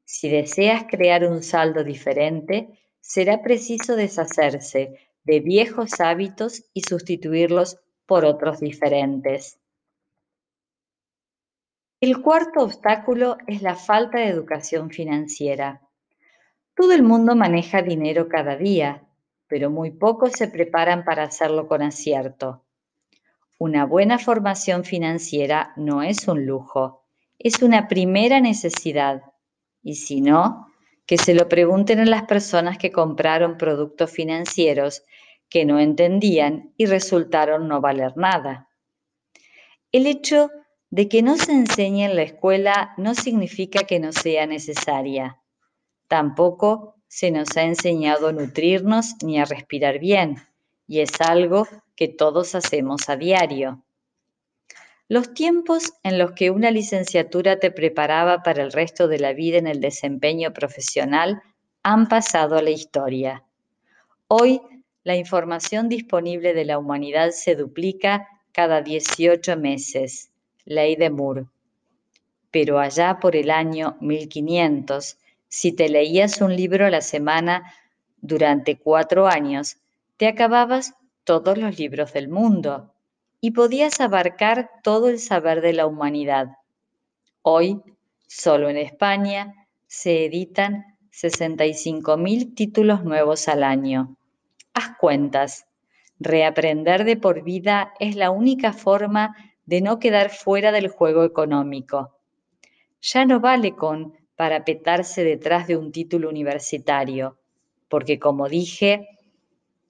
Si 0.05 0.29
deseas 0.29 0.85
crear 0.89 1.25
un 1.25 1.43
saldo 1.43 1.83
diferente, 1.83 2.79
será 3.01 3.41
preciso 3.41 3.95
deshacerse 3.95 5.11
de 5.25 5.39
viejos 5.41 5.99
hábitos 5.99 6.63
y 6.73 6.81
sustituirlos 6.81 7.79
por 8.05 8.23
otros 8.25 8.61
diferentes. 8.61 9.59
El 11.99 12.21
cuarto 12.21 12.61
obstáculo 12.61 13.37
es 13.47 13.61
la 13.61 13.75
falta 13.75 14.19
de 14.19 14.27
educación 14.27 14.89
financiera. 14.89 15.81
Todo 16.75 16.93
el 16.93 17.03
mundo 17.03 17.35
maneja 17.35 17.81
dinero 17.81 18.27
cada 18.29 18.55
día, 18.55 19.03
pero 19.47 19.69
muy 19.69 19.91
pocos 19.91 20.31
se 20.31 20.47
preparan 20.47 21.03
para 21.03 21.23
hacerlo 21.23 21.67
con 21.67 21.81
acierto. 21.81 22.63
Una 23.59 23.85
buena 23.85 24.19
formación 24.19 24.83
financiera 24.83 25.73
no 25.77 26.01
es 26.01 26.27
un 26.27 26.45
lujo, 26.45 27.02
es 27.43 27.61
una 27.61 27.87
primera 27.87 28.39
necesidad 28.39 29.21
y 29.83 29.95
si 29.95 30.21
no, 30.21 30.67
que 31.05 31.17
se 31.17 31.35
lo 31.35 31.49
pregunten 31.49 31.99
a 31.99 32.05
las 32.05 32.23
personas 32.23 32.77
que 32.77 32.91
compraron 32.91 33.57
productos 33.57 34.09
financieros 34.09 35.03
que 35.49 35.65
no 35.65 35.77
entendían 35.77 36.73
y 36.77 36.85
resultaron 36.85 37.67
no 37.67 37.81
valer 37.81 38.15
nada. 38.15 38.69
El 39.91 40.07
hecho 40.07 40.49
de 40.89 41.09
que 41.09 41.21
no 41.21 41.35
se 41.35 41.51
enseñe 41.51 42.05
en 42.05 42.15
la 42.15 42.23
escuela 42.23 42.93
no 42.97 43.13
significa 43.13 43.83
que 43.83 43.99
no 43.99 44.13
sea 44.13 44.47
necesaria. 44.47 45.41
Tampoco 46.07 46.95
se 47.07 47.29
nos 47.29 47.57
ha 47.57 47.63
enseñado 47.63 48.29
a 48.29 48.31
nutrirnos 48.31 49.15
ni 49.21 49.39
a 49.39 49.45
respirar 49.45 49.99
bien, 49.99 50.37
y 50.87 51.01
es 51.01 51.19
algo 51.19 51.67
que 51.95 52.07
todos 52.07 52.55
hacemos 52.55 53.09
a 53.09 53.17
diario. 53.17 53.82
Los 55.09 55.33
tiempos 55.33 55.93
en 56.03 56.17
los 56.17 56.31
que 56.31 56.49
una 56.49 56.71
licenciatura 56.71 57.59
te 57.59 57.71
preparaba 57.71 58.41
para 58.41 58.63
el 58.63 58.71
resto 58.71 59.09
de 59.09 59.19
la 59.19 59.33
vida 59.33 59.57
en 59.57 59.67
el 59.67 59.81
desempeño 59.81 60.53
profesional 60.53 61.41
han 61.83 62.07
pasado 62.07 62.55
a 62.55 62.61
la 62.61 62.69
historia. 62.69 63.43
Hoy, 64.29 64.61
la 65.03 65.17
información 65.17 65.89
disponible 65.89 66.53
de 66.53 66.63
la 66.63 66.77
humanidad 66.77 67.31
se 67.31 67.55
duplica 67.55 68.29
cada 68.53 68.81
18 68.81 69.57
meses, 69.57 70.31
ley 70.63 70.95
de 70.95 71.09
Moore. 71.09 71.47
Pero 72.49 72.79
allá 72.79 73.19
por 73.19 73.35
el 73.35 73.51
año 73.51 73.97
1500, 73.99 75.17
si 75.49 75.73
te 75.73 75.89
leías 75.89 76.39
un 76.39 76.55
libro 76.55 76.85
a 76.85 76.89
la 76.89 77.01
semana 77.01 77.73
durante 78.21 78.77
cuatro 78.77 79.27
años, 79.27 79.75
te 80.15 80.27
acababas 80.27 80.93
todos 81.25 81.57
los 81.57 81.77
libros 81.77 82.13
del 82.13 82.29
mundo 82.29 82.92
y 83.45 83.51
podías 83.51 83.99
abarcar 83.99 84.69
todo 84.83 85.09
el 85.09 85.19
saber 85.19 85.59
de 85.59 85.73
la 85.73 85.85
humanidad. 85.85 86.59
Hoy, 87.41 87.81
solo 88.25 88.69
en 88.69 88.77
España, 88.77 89.67
se 89.85 90.23
editan 90.23 90.85
65.000 91.11 92.55
títulos 92.55 93.03
nuevos 93.03 93.49
al 93.49 93.65
año. 93.65 94.15
Haz 94.73 94.95
cuentas. 94.97 95.65
Reaprender 96.21 97.03
de 97.03 97.17
por 97.17 97.43
vida 97.43 97.91
es 97.99 98.15
la 98.15 98.31
única 98.31 98.71
forma 98.71 99.35
de 99.65 99.81
no 99.81 99.99
quedar 99.99 100.29
fuera 100.29 100.71
del 100.71 100.87
juego 100.87 101.25
económico. 101.25 102.17
Ya 103.01 103.25
no 103.25 103.41
vale 103.41 103.75
con 103.75 104.13
parapetarse 104.37 105.25
detrás 105.25 105.67
de 105.67 105.75
un 105.75 105.91
título 105.91 106.29
universitario, 106.29 107.37
porque 107.89 108.19
como 108.19 108.47
dije, 108.47 109.05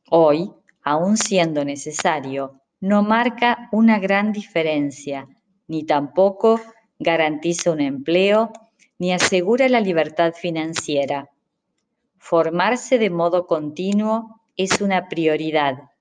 hoy, 0.09 0.51
aun 0.81 1.17
siendo 1.17 1.63
necesario, 1.63 2.62
no 2.83 3.01
marca 3.01 3.69
una 3.71 3.97
gran 3.97 4.33
diferencia, 4.33 5.29
ni 5.69 5.85
tampoco 5.85 6.59
garantiza 6.99 7.71
un 7.71 7.79
empleo, 7.79 8.51
ni 8.99 9.13
asegura 9.13 9.69
la 9.69 9.79
libertad 9.79 10.33
financiera. 10.33 11.29
Formarse 12.17 12.97
de 12.97 13.09
modo 13.09 13.47
continuo 13.47 14.41
es 14.57 14.81
una 14.81 15.07
prioridad 15.07 15.91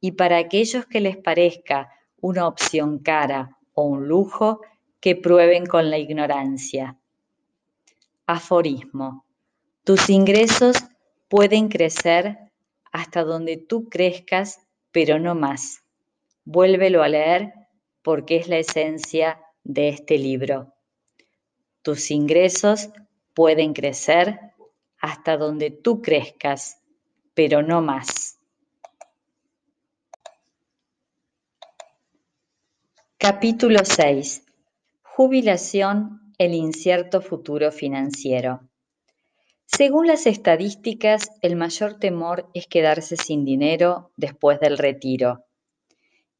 y 0.00 0.12
para 0.12 0.38
aquellos 0.38 0.86
que 0.86 1.00
les 1.00 1.16
parezca 1.16 1.90
una 2.20 2.46
opción 2.46 3.00
cara 3.00 3.58
o 3.74 3.82
un 3.82 4.06
lujo, 4.06 4.60
que 5.00 5.16
prueben 5.16 5.66
con 5.66 5.90
la 5.90 5.98
ignorancia. 5.98 7.00
Aforismo. 8.26 9.24
Tus 9.82 10.08
ingresos 10.08 10.76
pueden 11.26 11.68
crecer 11.68 12.38
hasta 12.92 13.24
donde 13.24 13.56
tú 13.56 13.88
crezcas, 13.88 14.60
pero 14.92 15.18
no 15.18 15.34
más. 15.34 15.82
Vuélvelo 16.50 17.02
a 17.02 17.10
leer 17.10 17.52
porque 18.00 18.36
es 18.36 18.48
la 18.48 18.56
esencia 18.56 19.38
de 19.64 19.90
este 19.90 20.16
libro. 20.16 20.72
Tus 21.82 22.10
ingresos 22.10 22.88
pueden 23.34 23.74
crecer 23.74 24.40
hasta 24.98 25.36
donde 25.36 25.70
tú 25.70 26.00
crezcas, 26.00 26.80
pero 27.34 27.60
no 27.60 27.82
más. 27.82 28.38
Capítulo 33.18 33.80
6. 33.84 34.46
Jubilación, 35.02 36.32
el 36.38 36.54
incierto 36.54 37.20
futuro 37.20 37.70
financiero. 37.70 38.66
Según 39.66 40.06
las 40.06 40.26
estadísticas, 40.26 41.28
el 41.42 41.56
mayor 41.56 41.98
temor 41.98 42.48
es 42.54 42.66
quedarse 42.66 43.16
sin 43.18 43.44
dinero 43.44 44.12
después 44.16 44.60
del 44.60 44.78
retiro. 44.78 45.44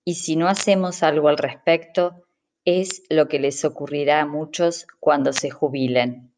Y 0.09 0.15
si 0.15 0.37
no 0.37 0.49
hacemos 0.49 1.03
algo 1.03 1.29
al 1.29 1.37
respecto, 1.37 2.23
es 2.65 3.03
lo 3.11 3.29
que 3.29 3.39
les 3.39 3.63
ocurrirá 3.67 4.23
a 4.23 4.27
muchos 4.27 4.87
cuando 5.01 5.35
se 5.35 5.51
jubilen. 5.51 6.33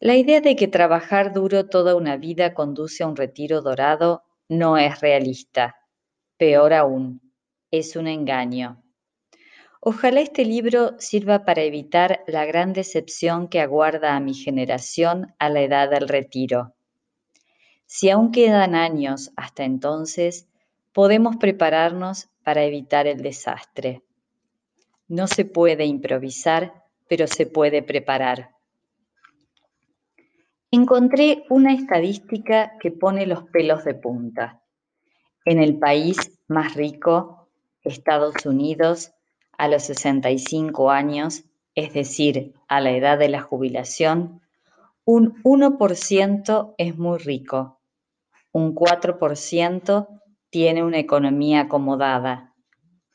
La 0.00 0.16
idea 0.16 0.40
de 0.40 0.56
que 0.56 0.66
trabajar 0.66 1.32
duro 1.32 1.68
toda 1.68 1.94
una 1.94 2.16
vida 2.16 2.54
conduce 2.54 3.04
a 3.04 3.06
un 3.06 3.14
retiro 3.14 3.62
dorado 3.62 4.24
no 4.48 4.76
es 4.76 5.00
realista. 5.00 5.76
Peor 6.36 6.72
aún, 6.74 7.20
es 7.70 7.94
un 7.94 8.08
engaño. 8.08 8.82
Ojalá 9.80 10.20
este 10.20 10.44
libro 10.44 10.96
sirva 10.98 11.44
para 11.44 11.62
evitar 11.62 12.24
la 12.26 12.44
gran 12.44 12.72
decepción 12.72 13.46
que 13.46 13.60
aguarda 13.60 14.16
a 14.16 14.20
mi 14.20 14.34
generación 14.34 15.32
a 15.38 15.48
la 15.48 15.60
edad 15.60 15.90
del 15.90 16.08
retiro. 16.08 16.74
Si 17.86 18.10
aún 18.10 18.32
quedan 18.32 18.74
años 18.74 19.30
hasta 19.36 19.62
entonces, 19.62 20.48
podemos 20.92 21.36
prepararnos 21.36 22.28
para 22.42 22.64
evitar 22.64 23.06
el 23.06 23.22
desastre. 23.22 24.02
No 25.06 25.26
se 25.26 25.44
puede 25.44 25.84
improvisar, 25.84 26.84
pero 27.08 27.26
se 27.26 27.46
puede 27.46 27.82
preparar. 27.82 28.50
Encontré 30.70 31.44
una 31.48 31.72
estadística 31.72 32.72
que 32.78 32.90
pone 32.90 33.26
los 33.26 33.44
pelos 33.44 33.84
de 33.84 33.94
punta. 33.94 34.62
En 35.44 35.60
el 35.60 35.78
país 35.78 36.38
más 36.46 36.74
rico, 36.74 37.48
Estados 37.82 38.44
Unidos, 38.44 39.12
a 39.56 39.68
los 39.68 39.84
65 39.84 40.90
años, 40.90 41.44
es 41.74 41.94
decir, 41.94 42.54
a 42.68 42.80
la 42.80 42.90
edad 42.90 43.18
de 43.18 43.28
la 43.28 43.40
jubilación, 43.40 44.42
un 45.04 45.42
1% 45.42 46.74
es 46.76 46.98
muy 46.98 47.18
rico, 47.18 47.80
un 48.52 48.74
4% 48.74 50.20
tiene 50.50 50.84
una 50.84 50.98
economía 50.98 51.62
acomodada, 51.62 52.54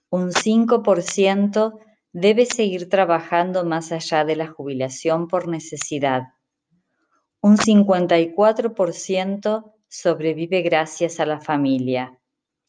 un 0.10 0.32
5% 0.32 1.80
debe 2.12 2.46
seguir 2.46 2.90
trabajando 2.90 3.64
más 3.66 3.92
allá 3.92 4.26
de 4.26 4.36
la 4.36 4.48
jubilación 4.48 5.28
por 5.28 5.48
necesidad, 5.48 6.24
un 7.42 7.58
54% 7.58 9.74
sobrevive 9.88 10.62
gracias 10.62 11.20
a 11.20 11.26
la 11.26 11.42
familia 11.42 12.20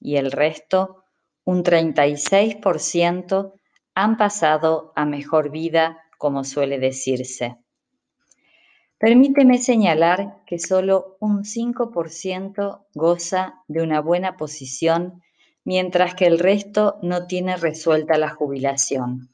y 0.01 0.17
el 0.17 0.33
resto, 0.33 1.05
un 1.45 1.63
36%, 1.63 3.53
han 3.95 4.17
pasado 4.17 4.93
a 4.97 5.05
mejor 5.05 5.51
vida, 5.51 6.03
como 6.19 6.45
suele 6.45 6.79
decirse. 6.79 7.59
Permíteme 9.05 9.59
señalar 9.59 10.39
que 10.47 10.59
solo 10.59 11.19
un 11.21 11.45
5% 11.45 12.87
goza 12.95 13.63
de 13.69 13.83
una 13.83 14.01
buena 14.01 14.39
posición, 14.39 15.21
mientras 15.63 16.15
que 16.15 16.25
el 16.25 16.39
resto 16.39 16.97
no 17.03 17.27
tiene 17.27 17.59
resuelta 17.59 18.17
la 18.17 18.31
jubilación. 18.31 19.29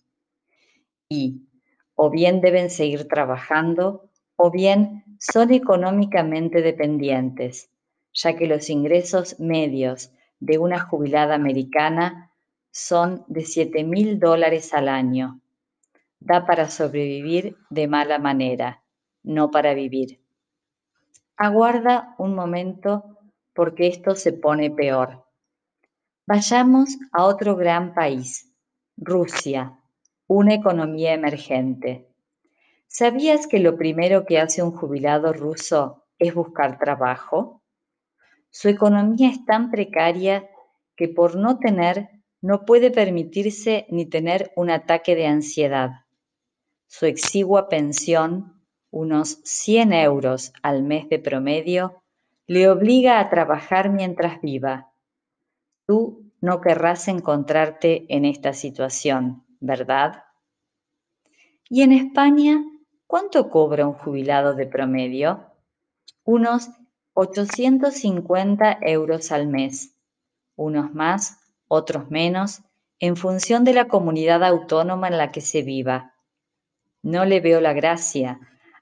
Y 1.09 1.47
o 1.95 2.11
bien 2.11 2.41
deben 2.41 2.69
seguir 2.69 3.07
trabajando, 3.07 4.11
o 4.35 4.51
bien 4.51 5.05
son 5.21 5.53
económicamente 5.53 6.63
dependientes, 6.63 7.71
ya 8.13 8.35
que 8.35 8.49
los 8.49 8.71
ingresos 8.71 9.39
medios 9.39 10.11
de 10.41 10.59
una 10.59 10.81
jubilada 10.81 11.37
americana 11.37 12.33
son 12.73 13.25
de 13.29 13.45
7 13.45 13.85
mil 13.85 14.19
dólares 14.19 14.75
al 14.75 14.89
año. 14.89 15.41
Da 16.19 16.45
para 16.45 16.69
sobrevivir 16.71 17.57
de 17.71 17.87
mala 17.87 18.19
manera, 18.19 18.80
no 19.23 19.51
para 19.51 19.75
vivir. 19.75 20.21
Aguarda 21.37 22.15
un 22.19 22.35
momento 22.35 23.19
porque 23.55 23.87
esto 23.87 24.15
se 24.15 24.33
pone 24.33 24.71
peor. 24.71 25.25
Vayamos 26.27 26.97
a 27.13 27.25
otro 27.25 27.57
gran 27.57 27.95
país, 27.95 28.53
Rusia, 28.97 29.79
una 30.27 30.55
economía 30.55 31.13
emergente. 31.13 32.07
¿Sabías 32.87 33.47
que 33.47 33.59
lo 33.59 33.77
primero 33.77 34.27
que 34.27 34.39
hace 34.39 34.63
un 34.63 34.73
jubilado 34.73 35.33
ruso 35.33 36.05
es 36.19 36.35
buscar 36.35 36.79
trabajo? 36.79 37.63
Su 38.51 38.69
economía 38.69 39.31
es 39.31 39.45
tan 39.45 39.71
precaria 39.71 40.49
que 40.97 41.09
por 41.09 41.37
no 41.37 41.59
tener 41.59 42.11
no 42.43 42.65
puede 42.65 42.91
permitirse 42.91 43.87
ni 43.91 44.07
tener 44.07 44.53
un 44.57 44.71
ataque 44.71 45.15
de 45.15 45.27
ansiedad. 45.27 45.91
Su 46.87 47.07
exigua 47.07 47.69
pensión, 47.69 48.60
unos 48.91 49.41
100 49.45 49.93
euros 49.93 50.53
al 50.63 50.83
mes 50.83 51.09
de 51.09 51.19
promedio, 51.19 52.03
le 52.47 52.69
obliga 52.69 53.21
a 53.21 53.31
trabajar 53.31 53.91
mientras 53.91 54.41
viva. 54.41 54.93
Tú 55.87 56.33
no 56.41 56.61
querrás 56.61 57.07
encontrarte 57.09 58.07
en 58.09 58.25
esta 58.25 58.53
situación, 58.53 59.45
¿verdad? 59.61 60.25
¿Y 61.69 61.83
en 61.83 61.93
España 61.93 62.65
cuánto 63.07 63.51
cobra 63.51 63.87
un 63.87 63.95
jubilado 63.95 64.55
de 64.55 64.67
promedio? 64.67 65.47
Unos 66.25 66.71
850 67.15 68.79
euros 68.83 69.31
al 69.31 69.47
mes, 69.47 69.95
unos 70.57 70.93
más 70.95 71.39
otros 71.69 72.11
menos, 72.11 72.63
en 72.99 73.17
función 73.17 73.65
de 73.65 73.73
la 73.73 73.87
comunidad 73.87 74.43
autónoma 74.43 75.09
en 75.09 75.19
la 75.19 75.31
que 75.31 75.41
se 75.41 75.63
viva. 75.63 76.15
No 77.03 77.25
le 77.25 77.41
veo 77.41 77.61
la 77.61 77.73
gracia 77.73 78.41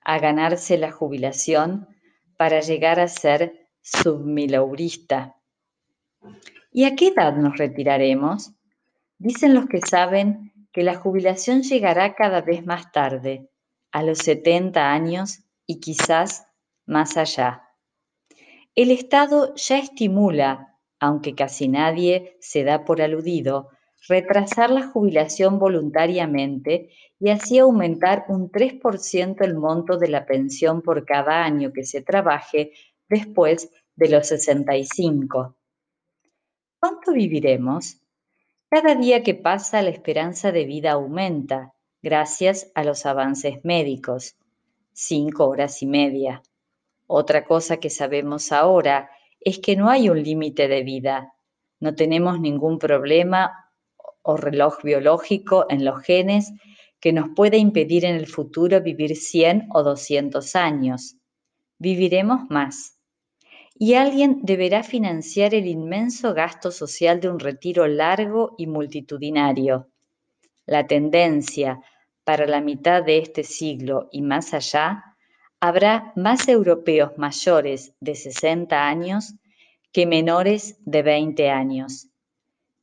a 0.09 0.19
ganarse 0.19 0.79
la 0.79 0.91
jubilación 0.91 1.87
para 2.39 2.61
llegar 2.61 2.99
a 2.99 3.09
ser 3.09 3.69
submilaurista. 3.83 5.37
¿Y 6.73 6.85
a 6.85 6.97
qué 6.97 7.09
edad 7.09 7.37
nos 7.37 7.59
retiraremos? 7.59 8.55
Dicen 9.19 9.55
los 9.55 9.67
que 9.67 9.81
saben 9.83 10.55
que 10.73 10.83
la 10.83 10.95
jubilación 10.95 11.61
llegará 11.61 12.15
cada 12.15 12.41
vez 12.41 12.65
más 12.65 12.91
tarde, 12.91 13.51
a 13.93 14.03
los 14.03 14.21
70 14.21 14.91
años 14.91 15.41
y 15.67 15.79
quizás 15.79 16.47
más 16.87 17.19
allá. 17.19 17.69
El 18.75 18.91
Estado 18.91 19.55
ya 19.57 19.77
estimula 19.77 20.79
aunque 21.01 21.35
casi 21.35 21.69
nadie 21.69 22.39
se 22.41 22.65
da 22.65 22.87
por 22.87 23.03
aludido, 23.03 23.69
retrasar 24.09 24.71
la 24.71 24.89
jubilación 24.89 25.59
voluntariamente 25.59 26.91
y 27.21 27.31
así 27.31 27.59
aumentar 27.59 28.25
un 28.29 28.51
3% 28.51 29.45
el 29.45 29.55
monto 29.55 29.99
de 29.99 30.09
la 30.09 30.25
pensión 30.25 30.83
por 30.83 31.05
cada 31.05 31.45
año 31.45 31.73
que 31.73 31.85
se 31.85 32.01
trabaje 32.01 32.73
después 33.09 33.71
de 33.97 34.09
los 34.09 34.29
65. 34.29 35.57
¿Cuánto 36.81 37.13
viviremos? 37.13 38.01
Cada 38.71 38.95
día 38.95 39.23
que 39.23 39.35
pasa 39.35 39.83
la 39.83 39.91
esperanza 39.91 40.53
de 40.53 40.65
vida 40.65 40.93
aumenta 40.93 41.75
gracias 42.03 42.71
a 42.75 42.85
los 42.85 43.05
avances 43.07 43.65
médicos. 43.65 44.37
Cinco 44.93 45.49
horas 45.49 45.83
y 45.83 45.87
media. 45.87 46.43
Otra 47.07 47.45
cosa 47.45 47.79
que 47.79 47.91
sabemos 47.91 48.53
ahora 48.53 49.11
es 49.41 49.59
que 49.59 49.77
no 49.77 49.89
hay 49.89 50.09
un 50.09 50.23
límite 50.23 50.69
de 50.69 50.83
vida. 50.83 51.35
No 51.81 51.95
tenemos 51.95 52.41
ningún 52.41 52.79
problema 52.79 53.68
o 54.29 54.37
reloj 54.37 54.83
biológico 54.83 55.65
en 55.71 55.87
los 55.87 56.03
genes 56.03 56.53
que 57.01 57.15
nos 57.15 57.31
pueda 57.35 57.57
impedir 57.57 58.05
en 58.05 58.15
el 58.15 58.27
futuro 58.27 58.83
vivir 58.83 59.17
100 59.17 59.69
o 59.73 59.83
200 59.83 60.55
años. 60.55 61.17
Viviremos 61.79 62.51
más. 62.51 62.99
Y 63.75 63.95
alguien 63.95 64.41
deberá 64.43 64.83
financiar 64.83 65.55
el 65.55 65.67
inmenso 65.67 66.35
gasto 66.35 66.71
social 66.71 67.21
de 67.21 67.31
un 67.31 67.39
retiro 67.39 67.87
largo 67.87 68.55
y 68.59 68.67
multitudinario. 68.67 69.89
La 70.67 70.87
tendencia 70.87 71.81
para 72.25 72.47
la 72.47 72.61
mitad 72.61 73.03
de 73.03 73.17
este 73.17 73.45
siglo 73.45 74.11
y 74.13 74.21
más 74.21 74.53
allá, 74.53 75.17
habrá 75.61 76.13
más 76.17 76.47
europeos 76.49 77.13
mayores 77.17 77.95
de 78.01 78.15
60 78.15 78.87
años 78.87 79.33
que 79.93 80.05
menores 80.05 80.77
de 80.85 81.03
20 81.03 81.49
años. 81.49 82.08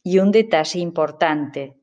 Y 0.07 0.19
un 0.19 0.31
detalle 0.31 0.81
importante, 0.81 1.79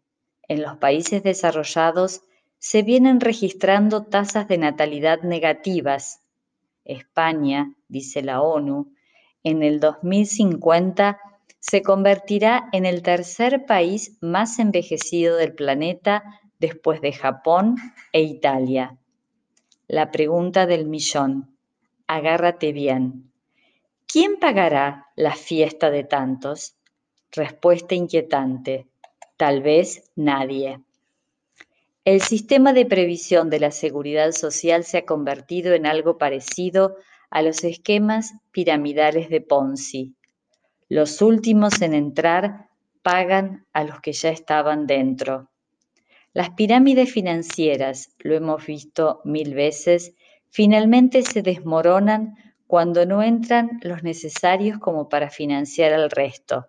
en 0.46 0.62
los 0.62 0.76
países 0.76 1.24
desarrollados 1.24 2.22
se 2.60 2.84
vienen 2.84 3.20
registrando 3.20 4.04
tasas 4.04 4.46
de 4.46 4.58
natalidad 4.58 5.22
negativas. 5.22 6.22
España, 6.84 7.74
dice 7.88 8.22
la 8.22 8.40
ONU, 8.40 8.94
en 9.42 9.64
el 9.64 9.80
2050 9.80 11.18
se 11.58 11.82
convertirá 11.82 12.68
en 12.70 12.86
el 12.86 13.02
tercer 13.02 13.66
país 13.66 14.16
más 14.20 14.60
envejecido 14.60 15.36
del 15.36 15.56
planeta 15.56 16.22
después 16.60 17.00
de 17.00 17.12
Japón 17.12 17.74
e 18.12 18.22
Italia. 18.22 18.98
La 19.88 20.12
pregunta 20.12 20.66
del 20.66 20.86
millón. 20.86 21.58
Agárrate 22.06 22.70
bien. 22.70 23.32
¿Quién 24.06 24.38
pagará 24.38 25.08
la 25.16 25.34
fiesta 25.34 25.90
de 25.90 26.04
tantos? 26.04 26.76
Respuesta 27.34 27.94
inquietante. 27.94 28.88
Tal 29.38 29.62
vez 29.62 30.10
nadie. 30.16 30.80
El 32.04 32.20
sistema 32.20 32.74
de 32.74 32.84
previsión 32.84 33.48
de 33.48 33.58
la 33.58 33.70
seguridad 33.70 34.32
social 34.32 34.84
se 34.84 34.98
ha 34.98 35.06
convertido 35.06 35.72
en 35.72 35.86
algo 35.86 36.18
parecido 36.18 36.96
a 37.30 37.40
los 37.40 37.64
esquemas 37.64 38.34
piramidales 38.50 39.30
de 39.30 39.40
Ponzi. 39.40 40.14
Los 40.90 41.22
últimos 41.22 41.80
en 41.80 41.94
entrar 41.94 42.68
pagan 43.00 43.64
a 43.72 43.84
los 43.84 44.02
que 44.02 44.12
ya 44.12 44.28
estaban 44.28 44.86
dentro. 44.86 45.48
Las 46.34 46.50
pirámides 46.50 47.10
financieras, 47.10 48.10
lo 48.18 48.34
hemos 48.34 48.66
visto 48.66 49.22
mil 49.24 49.54
veces, 49.54 50.14
finalmente 50.50 51.22
se 51.22 51.40
desmoronan 51.40 52.34
cuando 52.66 53.06
no 53.06 53.22
entran 53.22 53.80
los 53.80 54.02
necesarios 54.02 54.78
como 54.78 55.08
para 55.08 55.30
financiar 55.30 55.94
al 55.94 56.10
resto. 56.10 56.66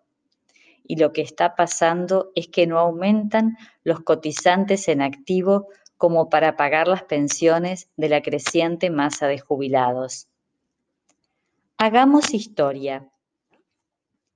Y 0.84 0.98
lo 0.98 1.14
que 1.14 1.22
está 1.22 1.56
pasando 1.56 2.32
es 2.36 2.48
que 2.48 2.68
no 2.68 2.80
aumentan 2.80 3.58
los 3.84 4.02
cotizantes 4.02 4.88
en 4.88 5.02
activo 5.02 5.68
como 5.98 6.30
para 6.30 6.56
pagar 6.58 6.88
las 6.88 7.04
pensiones 7.04 7.90
de 7.96 8.10
la 8.10 8.22
creciente 8.22 8.90
masa 8.90 9.28
de 9.28 9.40
jubilados. 9.40 10.28
Hagamos 11.78 12.34
historia. 12.34 13.10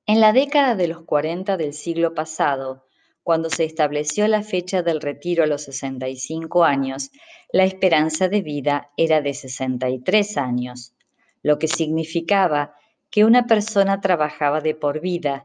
En 0.06 0.22
la 0.22 0.32
década 0.32 0.76
de 0.76 0.88
los 0.88 1.02
40 1.02 1.58
del 1.58 1.74
siglo 1.74 2.14
pasado, 2.14 2.86
cuando 3.24 3.50
se 3.50 3.66
estableció 3.66 4.28
la 4.28 4.42
fecha 4.42 4.82
del 4.82 5.02
retiro 5.02 5.44
a 5.44 5.48
los 5.48 5.64
65 5.64 6.64
años, 6.64 7.12
la 7.52 7.66
esperanza 7.66 8.30
de 8.30 8.42
vida 8.42 8.92
era 8.96 9.22
de 9.22 9.34
63 9.34 10.38
años 10.38 10.94
lo 11.48 11.60
que 11.60 11.68
significaba 11.68 12.76
que 13.10 13.24
una 13.24 13.48
persona 13.48 14.02
trabajaba 14.02 14.62
de 14.62 14.76
por 14.76 15.00
vida. 15.00 15.44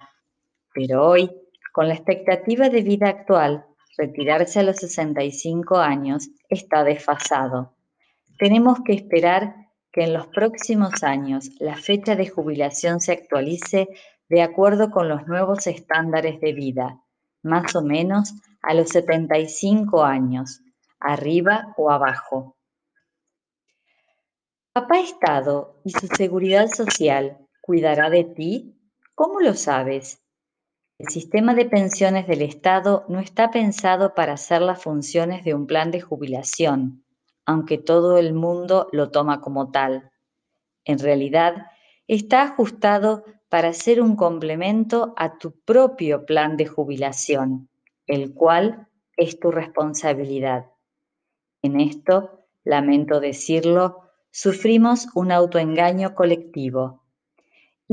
Pero 0.75 1.07
hoy, 1.07 1.31
con 1.73 1.89
la 1.89 1.95
expectativa 1.95 2.69
de 2.69 2.83
vida 2.83 3.09
actual, 3.09 3.67
retirarse 3.97 4.61
a 4.61 4.63
los 4.63 4.77
65 4.77 5.77
años 5.77 6.29
está 6.49 6.85
desfasado. 6.85 7.75
Tenemos 8.39 8.81
que 8.85 8.95
esperar 8.95 9.55
que 9.93 10.05
en 10.05 10.15
los 10.15 10.27
próximos 10.29 11.03
años 11.03 11.51
la 11.61 11.77
fecha 11.77 12.17
de 12.17 12.29
jubilación 12.29 13.01
se 13.01 13.13
actualice 13.13 13.89
de 14.29 14.43
acuerdo 14.43 14.91
con 14.91 15.09
los 15.09 15.27
nuevos 15.27 15.67
estándares 15.67 16.41
de 16.41 16.53
vida, 16.55 17.03
más 17.43 17.77
o 17.77 17.83
menos 17.83 18.33
a 18.63 18.73
los 18.73 18.89
75 18.91 20.05
años, 20.05 20.63
arriba 20.99 21.75
o 21.77 21.91
abajo. 21.91 22.57
¿Papá 24.73 25.01
Estado 25.01 25.81
y 25.85 25.91
su 25.91 26.07
seguridad 26.07 26.69
social 26.69 27.47
cuidará 27.61 28.09
de 28.09 28.25
ti? 28.25 28.75
¿Cómo 29.15 29.41
lo 29.41 29.53
sabes? 29.53 30.22
El 31.03 31.09
sistema 31.09 31.53
de 31.55 31.65
pensiones 31.65 32.29
del 32.29 32.43
Estado 32.43 33.05
no 33.09 33.19
está 33.19 33.51
pensado 33.51 34.15
para 34.15 34.35
hacer 34.35 34.63
las 34.63 34.81
funciones 34.81 35.43
de 35.43 35.53
un 35.53 35.67
plan 35.67 35.91
de 35.91 36.01
jubilación, 36.01 37.03
aunque 37.45 37.77
todo 37.77 38.19
el 38.19 38.35
mundo 38.35 38.87
lo 38.93 39.11
toma 39.11 39.41
como 39.41 39.73
tal. 39.73 40.13
En 40.85 41.01
realidad, 41.01 41.67
está 42.07 42.43
ajustado 42.43 43.25
para 43.49 43.73
ser 43.73 44.01
un 44.01 44.15
complemento 44.15 45.13
a 45.17 45.39
tu 45.39 45.51
propio 45.65 46.25
plan 46.25 46.57
de 46.57 46.67
jubilación, 46.67 47.69
el 48.07 48.33
cual 48.33 48.87
es 49.17 49.41
tu 49.41 49.51
responsabilidad. 49.51 50.71
En 51.63 51.81
esto, 51.81 52.47
lamento 52.63 53.19
decirlo, 53.19 54.03
sufrimos 54.31 55.09
un 55.17 55.33
autoengaño 55.33 56.15
colectivo. 56.15 57.02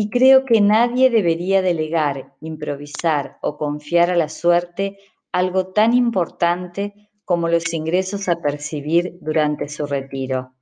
Y 0.02 0.10
creo 0.10 0.46
que 0.46 0.62
nadie 0.62 1.10
debería 1.10 1.62
delegar, 1.62 2.34
improvisar 2.40 3.38
o 3.42 3.58
confiar 3.58 4.10
a 4.10 4.16
la 4.16 4.30
suerte 4.30 4.98
algo 5.34 5.74
tan 5.74 5.94
importante 5.94 7.10
como 7.26 7.50
los 7.50 7.74
ingresos 7.74 8.30
a 8.30 8.38
percibir 8.38 9.18
durante 9.20 9.68
su 9.68 9.86
retiro. 9.86 10.54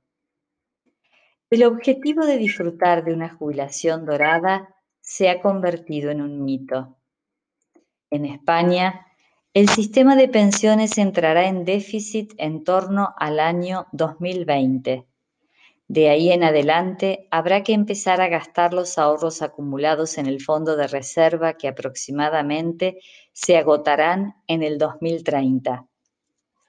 El 1.50 1.62
objetivo 1.62 2.26
de 2.26 2.36
disfrutar 2.36 3.04
de 3.04 3.14
una 3.14 3.28
jubilación 3.32 4.06
dorada 4.06 4.74
se 5.00 5.30
ha 5.30 5.40
convertido 5.40 6.10
en 6.10 6.20
un 6.20 6.44
mito. 6.44 6.96
En 8.10 8.24
España, 8.24 9.06
el 9.54 9.68
sistema 9.68 10.16
de 10.16 10.26
pensiones 10.26 10.98
entrará 10.98 11.46
en 11.46 11.64
déficit 11.64 12.32
en 12.38 12.64
torno 12.64 13.14
al 13.16 13.38
año 13.38 13.86
2020 13.92 15.06
de 15.88 16.10
ahí 16.10 16.30
en 16.30 16.44
adelante 16.44 17.26
habrá 17.30 17.62
que 17.62 17.72
empezar 17.72 18.20
a 18.20 18.28
gastar 18.28 18.74
los 18.74 18.98
ahorros 18.98 19.40
acumulados 19.40 20.18
en 20.18 20.26
el 20.26 20.42
fondo 20.42 20.76
de 20.76 20.86
reserva 20.86 21.54
que 21.54 21.66
aproximadamente 21.66 22.98
se 23.32 23.56
agotarán 23.56 24.34
en 24.46 24.62
el 24.62 24.76
2030. 24.76 25.86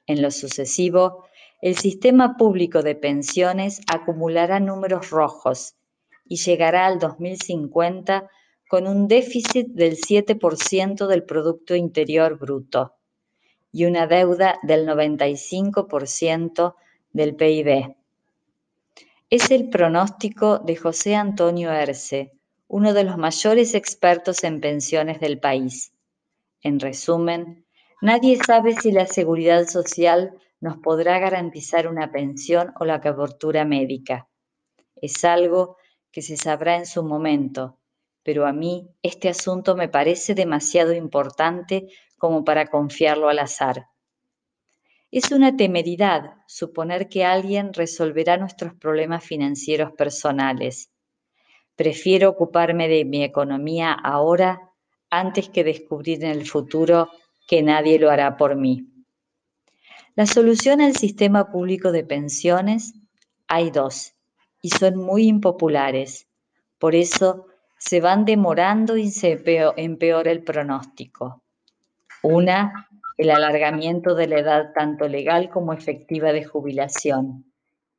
En 0.08 0.22
lo 0.22 0.32
sucesivo, 0.32 1.26
el 1.62 1.76
sistema 1.76 2.38
público 2.38 2.82
de 2.82 2.96
pensiones 2.96 3.82
acumulará 3.92 4.62
números 4.62 5.10
rojos 5.10 5.76
y 6.24 6.38
llegará 6.38 6.86
al 6.86 6.98
2050 6.98 8.30
con 8.70 8.88
un 8.88 9.10
déficit 9.10 9.68
del 9.68 9.98
7% 9.98 11.08
del 11.08 11.24
Producto 11.24 11.76
Interior 11.76 12.38
Bruto 12.40 12.96
y 13.74 13.84
una 13.84 14.08
deuda 14.08 14.60
del 14.64 14.88
95% 14.88 16.76
del 17.12 17.36
PIB 17.36 17.99
es 19.30 19.52
el 19.52 19.70
pronóstico 19.70 20.58
de 20.58 20.76
José 20.76 21.16
Antonio 21.16 21.72
Erce, 21.72 22.32
uno 22.68 22.94
de 22.94 23.04
los 23.04 23.18
mayores 23.18 23.76
expertos 23.76 24.44
en 24.44 24.60
pensiones 24.60 25.20
del 25.20 25.40
país. 25.40 25.94
En 26.62 26.80
resumen, 26.80 27.64
nadie 28.02 28.38
sabe 28.44 28.74
si 28.74 28.92
la 28.92 29.06
seguridad 29.06 29.68
social 29.68 30.34
nos 30.62 30.78
podrá 30.78 31.20
garantizar 31.20 31.88
una 31.88 32.12
pensión 32.12 32.74
o 32.80 32.86
la 32.86 33.02
cobertura 33.02 33.66
médica. 33.66 34.28
Es 34.96 35.24
algo 35.24 35.78
que 36.12 36.24
se 36.24 36.36
sabrá 36.36 36.78
en 36.78 36.88
su 36.88 37.04
momento, 37.04 37.78
pero 38.24 38.48
a 38.48 38.52
mí 38.52 38.90
este 39.04 39.30
asunto 39.30 39.76
me 39.76 39.90
parece 39.90 40.34
demasiado 40.34 40.92
importante 40.92 41.88
como 42.18 42.44
para 42.44 42.66
confiarlo 42.66 43.30
al 43.30 43.38
azar. 43.38 43.90
Es 45.12 45.32
una 45.32 45.58
temeridad 45.58 46.36
suponer 46.46 47.10
que 47.10 47.26
alguien 47.26 47.74
resolverá 47.74 48.38
nuestros 48.38 48.76
problemas 48.76 49.24
financieros 49.24 49.92
personales. 49.94 50.92
Prefiero 51.76 52.30
ocuparme 52.30 52.88
de 52.88 53.06
mi 53.06 53.24
economía 53.24 53.92
ahora 53.92 54.70
antes 55.10 55.50
que 55.50 55.64
descubrir 55.64 56.24
en 56.24 56.30
el 56.30 56.46
futuro 56.46 57.10
que 57.48 57.64
nadie 57.64 57.98
lo 57.98 58.12
hará 58.12 58.38
por 58.38 58.56
mí. 58.56 58.86
La 60.16 60.28
solución 60.28 60.80
al 60.82 60.96
sistema 60.96 61.50
público 61.50 61.92
de 61.92 62.04
pensiones 62.04 62.94
hay 63.48 63.72
dos 63.72 64.14
y 64.62 64.70
son 64.70 64.98
muy 64.98 65.28
impopulares. 65.28 66.28
Por 66.78 66.94
eso 66.94 67.48
se 67.80 68.00
van 68.00 68.26
demorando 68.26 68.96
y 68.96 69.10
se 69.10 69.42
empeora 69.78 70.32
el 70.32 70.44
pronóstico. 70.44 71.42
Una 72.22 72.89
el 73.20 73.32
alargamiento 73.32 74.16
de 74.16 74.28
la 74.28 74.40
edad 74.40 74.72
tanto 74.74 75.10
legal 75.10 75.50
como 75.50 75.74
efectiva 75.74 76.32
de 76.32 76.46
jubilación. 76.46 77.52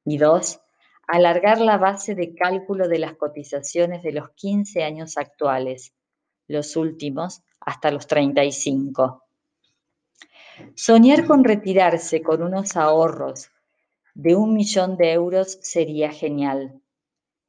Y 0.02 0.16
dos, 0.16 0.62
alargar 1.06 1.60
la 1.60 1.76
base 1.76 2.14
de 2.14 2.34
cálculo 2.34 2.88
de 2.88 3.00
las 3.00 3.16
cotizaciones 3.16 4.02
de 4.02 4.12
los 4.12 4.30
15 4.30 4.82
años 4.82 5.18
actuales, 5.18 5.92
los 6.48 6.74
últimos 6.74 7.42
hasta 7.60 7.90
los 7.90 8.06
35. 8.06 9.22
Soñar 10.74 11.26
con 11.26 11.44
retirarse 11.44 12.22
con 12.22 12.42
unos 12.42 12.78
ahorros 12.78 13.50
de 14.14 14.34
un 14.34 14.54
millón 14.54 14.96
de 14.96 15.12
euros 15.12 15.58
sería 15.60 16.12
genial, 16.12 16.80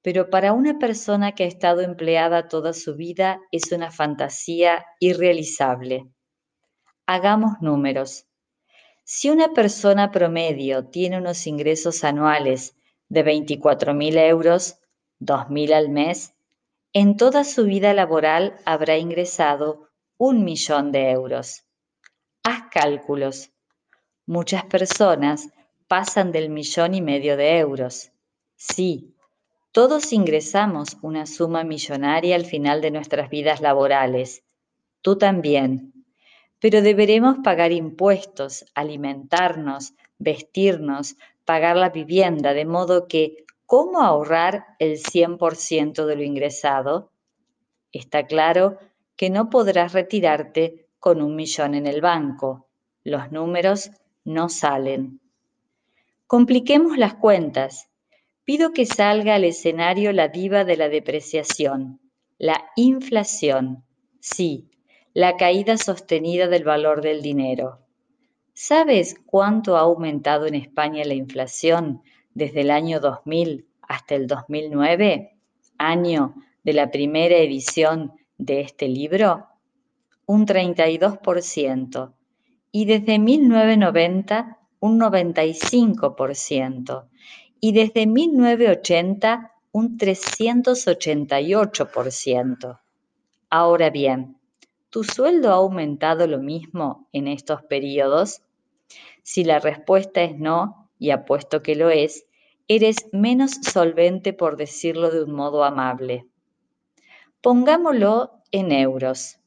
pero 0.01 0.29
para 0.29 0.51
una 0.51 0.77
persona 0.77 1.31
que 1.35 1.45
ha 1.45 1.47
estado 1.47 1.79
empleada 1.79 2.49
toda 2.49 2.73
su 2.73 2.97
vida 2.97 3.39
es 3.49 3.71
una 3.71 3.91
fantasía 3.91 4.85
irrealizable. 4.99 6.11
Hagamos 7.05 7.61
números. 7.61 8.25
Si 9.03 9.29
una 9.29 9.53
persona 9.53 10.11
promedio 10.11 10.85
tiene 10.85 11.17
unos 11.17 11.47
ingresos 11.47 12.03
anuales 12.03 12.75
de 13.09 13.25
24.000 13.25 14.17
euros, 14.27 14.77
2.000 15.19 15.73
al 15.73 15.89
mes, 15.89 16.33
en 16.93 17.17
toda 17.17 17.43
su 17.43 17.65
vida 17.65 17.93
laboral 17.93 18.55
habrá 18.65 18.97
ingresado 18.97 19.89
un 20.17 20.43
millón 20.43 20.91
de 20.91 21.11
euros. 21.11 21.63
Haz 22.43 22.63
cálculos. 22.71 23.51
Muchas 24.25 24.65
personas 24.65 25.49
pasan 25.87 26.31
del 26.31 26.49
millón 26.49 26.93
y 26.93 27.01
medio 27.01 27.37
de 27.37 27.57
euros. 27.59 28.11
Sí, 28.55 29.15
todos 29.71 30.13
ingresamos 30.13 30.97
una 31.01 31.25
suma 31.25 31.63
millonaria 31.63 32.35
al 32.35 32.45
final 32.45 32.81
de 32.81 32.91
nuestras 32.91 33.29
vidas 33.29 33.61
laborales. 33.61 34.43
Tú 35.01 35.17
también. 35.17 35.90
Pero 36.61 36.81
deberemos 36.81 37.39
pagar 37.43 37.73
impuestos, 37.73 38.65
alimentarnos, 38.73 39.93
vestirnos, 40.17 41.17
pagar 41.43 41.75
la 41.75 41.89
vivienda, 41.89 42.53
de 42.53 42.63
modo 42.65 43.07
que, 43.09 43.43
¿cómo 43.65 44.01
ahorrar 44.01 44.67
el 44.79 44.97
100% 44.97 46.05
de 46.05 46.15
lo 46.15 46.23
ingresado? 46.23 47.11
Está 47.91 48.25
claro 48.25 48.77
que 49.17 49.29
no 49.29 49.49
podrás 49.49 49.91
retirarte 49.91 50.87
con 50.99 51.21
un 51.21 51.35
millón 51.35 51.75
en 51.75 51.85
el 51.85 51.99
banco. 51.99 52.69
Los 53.03 53.31
números 53.33 53.91
no 54.23 54.47
salen. 54.47 55.19
Compliquemos 56.27 56.97
las 56.97 57.15
cuentas 57.15 57.91
Pido 58.43 58.73
que 58.73 58.85
salga 58.85 59.35
al 59.35 59.43
escenario 59.43 60.11
la 60.13 60.27
diva 60.27 60.65
de 60.65 60.75
la 60.75 60.89
depreciación, 60.89 62.01
la 62.39 62.65
inflación, 62.75 63.85
sí, 64.19 64.70
la 65.13 65.37
caída 65.37 65.77
sostenida 65.77 66.47
del 66.47 66.63
valor 66.63 67.01
del 67.01 67.21
dinero. 67.21 67.79
¿Sabes 68.53 69.15
cuánto 69.25 69.75
ha 69.75 69.81
aumentado 69.81 70.45
en 70.45 70.55
España 70.55 71.03
la 71.05 71.13
inflación 71.13 72.01
desde 72.33 72.61
el 72.61 72.71
año 72.71 72.99
2000 72.99 73.67
hasta 73.81 74.15
el 74.15 74.25
2009, 74.27 75.37
año 75.77 76.35
de 76.63 76.73
la 76.73 76.89
primera 76.91 77.37
edición 77.37 78.13
de 78.37 78.61
este 78.61 78.87
libro? 78.87 79.47
Un 80.25 80.45
32%. 80.45 82.13
Y 82.71 82.85
desde 82.85 83.19
1990, 83.19 84.59
un 84.79 84.99
95% 84.99 87.09
y 87.59 87.73
desde 87.73 88.07
1980 88.07 89.51
un 89.71 89.97
388%. 89.97 92.79
Ahora 93.49 93.89
bien, 93.89 94.37
¿tu 94.91 95.03
sueldo 95.03 95.49
ha 95.49 95.55
aumentado 95.55 96.27
lo 96.27 96.37
mismo 96.37 97.07
en 97.13 97.27
estos 97.27 97.63
periodos? 97.63 98.43
Si 99.23 99.43
la 99.43 99.59
respuesta 99.59 100.21
es 100.21 100.37
no, 100.37 100.89
y 100.99 101.09
apuesto 101.09 101.63
que 101.63 101.75
lo 101.75 101.89
es, 101.89 102.27
eres 102.67 102.97
menos 103.11 103.53
solvente 103.63 104.33
por 104.33 104.57
decirlo 104.57 105.09
de 105.09 105.23
un 105.23 105.31
modo 105.31 105.63
amable. 105.63 106.27
Pongámoslo 107.41 108.43
en 108.51 108.71
euros. 108.71 109.39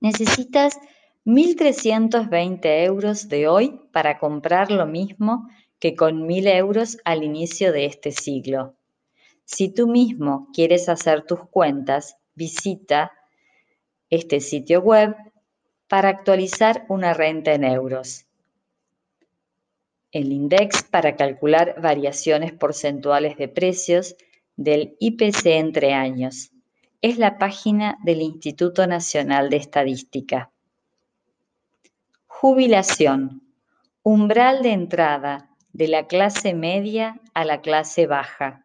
Necesitas 0.00 0.78
1.320 1.24 2.84
euros 2.84 3.28
de 3.28 3.46
hoy 3.46 3.80
para 3.92 4.18
comprar 4.18 4.70
lo 4.70 4.86
mismo 4.86 5.48
que 5.78 5.94
con 5.94 6.26
mil 6.26 6.46
euros 6.46 6.98
al 7.04 7.22
inicio 7.22 7.72
de 7.72 7.84
este 7.84 8.10
siglo. 8.10 8.74
Si 9.44 9.68
tú 9.68 9.86
mismo 9.86 10.48
quieres 10.52 10.88
hacer 10.88 11.24
tus 11.24 11.40
cuentas, 11.50 12.16
visita 12.34 13.12
este 14.10 14.40
sitio 14.40 14.80
web 14.80 15.14
para 15.88 16.08
actualizar 16.08 16.84
una 16.88 17.14
renta 17.14 17.52
en 17.52 17.64
euros. 17.64 18.26
El 20.10 20.32
index 20.32 20.82
para 20.82 21.16
calcular 21.16 21.80
variaciones 21.80 22.52
porcentuales 22.52 23.36
de 23.36 23.48
precios 23.48 24.16
del 24.56 24.96
IPC 25.00 25.46
entre 25.46 25.92
años. 25.92 26.50
Es 27.00 27.18
la 27.18 27.38
página 27.38 27.98
del 28.02 28.22
Instituto 28.22 28.86
Nacional 28.86 29.50
de 29.50 29.58
Estadística. 29.58 30.50
Jubilación. 32.26 33.42
Umbral 34.02 34.62
de 34.62 34.72
entrada 34.72 35.50
de 35.72 35.88
la 35.88 36.06
clase 36.06 36.54
media 36.54 37.20
a 37.34 37.44
la 37.44 37.60
clase 37.60 38.06
baja. 38.06 38.64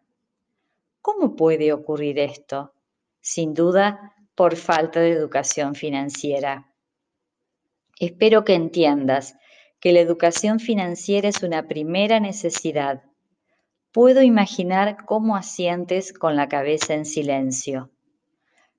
¿Cómo 1.01 1.35
puede 1.35 1.73
ocurrir 1.73 2.17
esto? 2.17 2.73
Sin 3.19 3.53
duda, 3.53 4.12
por 4.35 4.55
falta 4.55 4.99
de 4.99 5.11
educación 5.11 5.75
financiera. 5.75 6.71
Espero 7.99 8.43
que 8.43 8.53
entiendas 8.53 9.35
que 9.79 9.91
la 9.91 9.99
educación 9.99 10.59
financiera 10.59 11.29
es 11.29 11.43
una 11.43 11.67
primera 11.67 12.19
necesidad. 12.19 13.03
Puedo 13.91 14.21
imaginar 14.21 15.05
cómo 15.05 15.35
asientes 15.35 16.13
con 16.13 16.35
la 16.35 16.47
cabeza 16.47 16.93
en 16.93 17.05
silencio. 17.05 17.91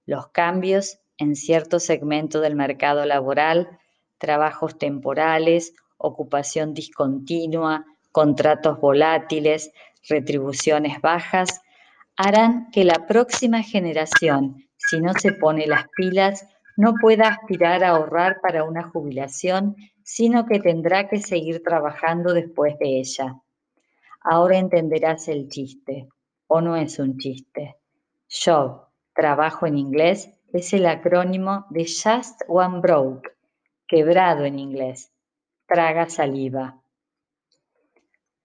Los 0.07 0.29
cambios 0.29 0.99
en 1.19 1.37
cierto 1.37 1.79
segmento 1.79 2.41
del 2.41 2.57
mercado 2.57 3.05
laboral, 3.05 3.79
trabajos 4.19 4.79
temporales, 4.79 5.75
ocupación 5.97 6.75
discontinua, 6.75 7.85
contratos 8.11 8.81
volátiles, 8.81 9.73
retribuciones 10.09 11.01
bajas, 11.01 11.63
harán 12.17 12.71
que 12.71 12.85
la 12.85 13.07
próxima 13.07 13.63
generación, 13.63 14.64
si 14.89 15.01
no 15.01 15.13
se 15.15 15.33
pone 15.33 15.67
las 15.67 15.89
pilas, 15.89 16.47
no 16.77 16.95
pueda 17.01 17.29
aspirar 17.29 17.85
a 17.85 17.91
ahorrar 17.91 18.41
para 18.41 18.65
una 18.65 18.89
jubilación, 18.91 19.77
sino 20.03 20.47
que 20.47 20.61
tendrá 20.61 21.09
que 21.09 21.19
seguir 21.19 21.63
trabajando 21.63 22.35
después 22.35 22.79
de 22.79 22.99
ella. 22.99 23.41
Ahora 24.21 24.59
entenderás 24.59 25.29
el 25.29 25.49
chiste, 25.49 26.09
o 26.47 26.61
no 26.61 26.77
es 26.77 26.99
un 26.99 27.19
chiste. 27.19 27.77
Job, 28.29 28.89
trabajo 29.15 29.67
en 29.67 29.79
inglés, 29.79 30.31
es 30.53 30.73
el 30.73 30.87
acrónimo 30.87 31.67
de 31.71 31.85
Just 31.85 32.43
One 32.49 32.81
Broke, 32.81 33.31
quebrado 33.87 34.45
en 34.45 34.59
inglés, 34.59 35.13
traga 35.67 36.09
saliva. 36.09 36.81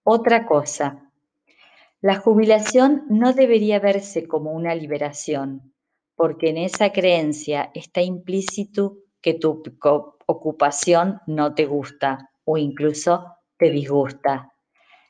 Otra 0.02 0.46
cosa, 0.46 1.10
la 2.00 2.16
jubilación 2.16 3.04
no 3.08 3.32
debería 3.32 3.78
verse 3.78 4.26
como 4.26 4.52
una 4.52 4.74
liberación, 4.74 5.72
porque 6.20 6.50
en 6.50 6.58
esa 6.58 6.92
creencia 6.92 7.70
está 7.72 8.02
implícito 8.02 8.98
que 9.22 9.32
tu 9.32 9.62
ocupación 10.26 11.18
no 11.26 11.54
te 11.54 11.64
gusta 11.64 12.30
o 12.44 12.58
incluso 12.58 13.36
te 13.56 13.70
disgusta. 13.70 14.52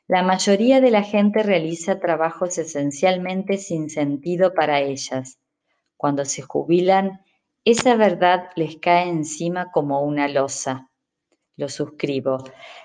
La 0.07 0.23
mayoría 0.23 0.79
de 0.79 0.89
la 0.89 1.03
gente 1.03 1.43
realiza 1.43 1.99
trabajos 1.99 2.57
esencialmente 2.57 3.57
sin 3.57 3.89
sentido 3.89 4.53
para 4.53 4.79
ellas. 4.79 5.37
Cuando 5.97 6.23
se 6.23 6.43
jubilan, 6.43 7.19
esa 7.65 7.97
verdad 7.97 8.45
les 8.55 8.77
cae 8.77 9.09
encima 9.09 9.69
como 9.69 10.03
una 10.03 10.29
losa. 10.29 10.91
Lo 11.57 11.67
suscribo. 11.67 12.37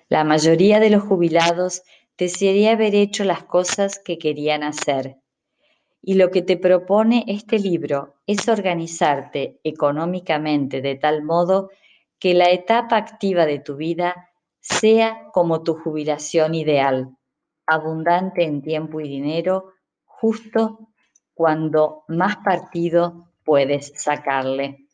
La 0.08 0.24
mayoría 0.24 0.80
de 0.80 0.90
los 0.90 1.04
jubilados 1.04 1.84
desearía 2.18 2.72
haber 2.72 2.96
hecho 2.96 3.22
las 3.22 3.44
cosas 3.44 4.00
que 4.00 4.18
querían 4.18 4.64
hacer. 4.64 5.18
Y 6.02 6.14
lo 6.14 6.30
que 6.30 6.42
te 6.42 6.56
propone 6.56 7.24
este 7.26 7.58
libro 7.58 8.14
es 8.26 8.48
organizarte 8.48 9.60
económicamente 9.64 10.80
de 10.80 10.94
tal 10.94 11.22
modo 11.22 11.70
que 12.18 12.34
la 12.34 12.50
etapa 12.50 12.96
activa 12.96 13.46
de 13.46 13.58
tu 13.58 13.76
vida 13.76 14.30
sea 14.60 15.28
como 15.32 15.62
tu 15.62 15.74
jubilación 15.74 16.54
ideal, 16.54 17.16
abundante 17.66 18.44
en 18.44 18.62
tiempo 18.62 19.00
y 19.00 19.08
dinero, 19.08 19.72
justo 20.04 20.88
cuando 21.34 22.04
más 22.08 22.36
partido 22.38 23.32
puedes 23.44 23.92
sacarle. 23.94 24.85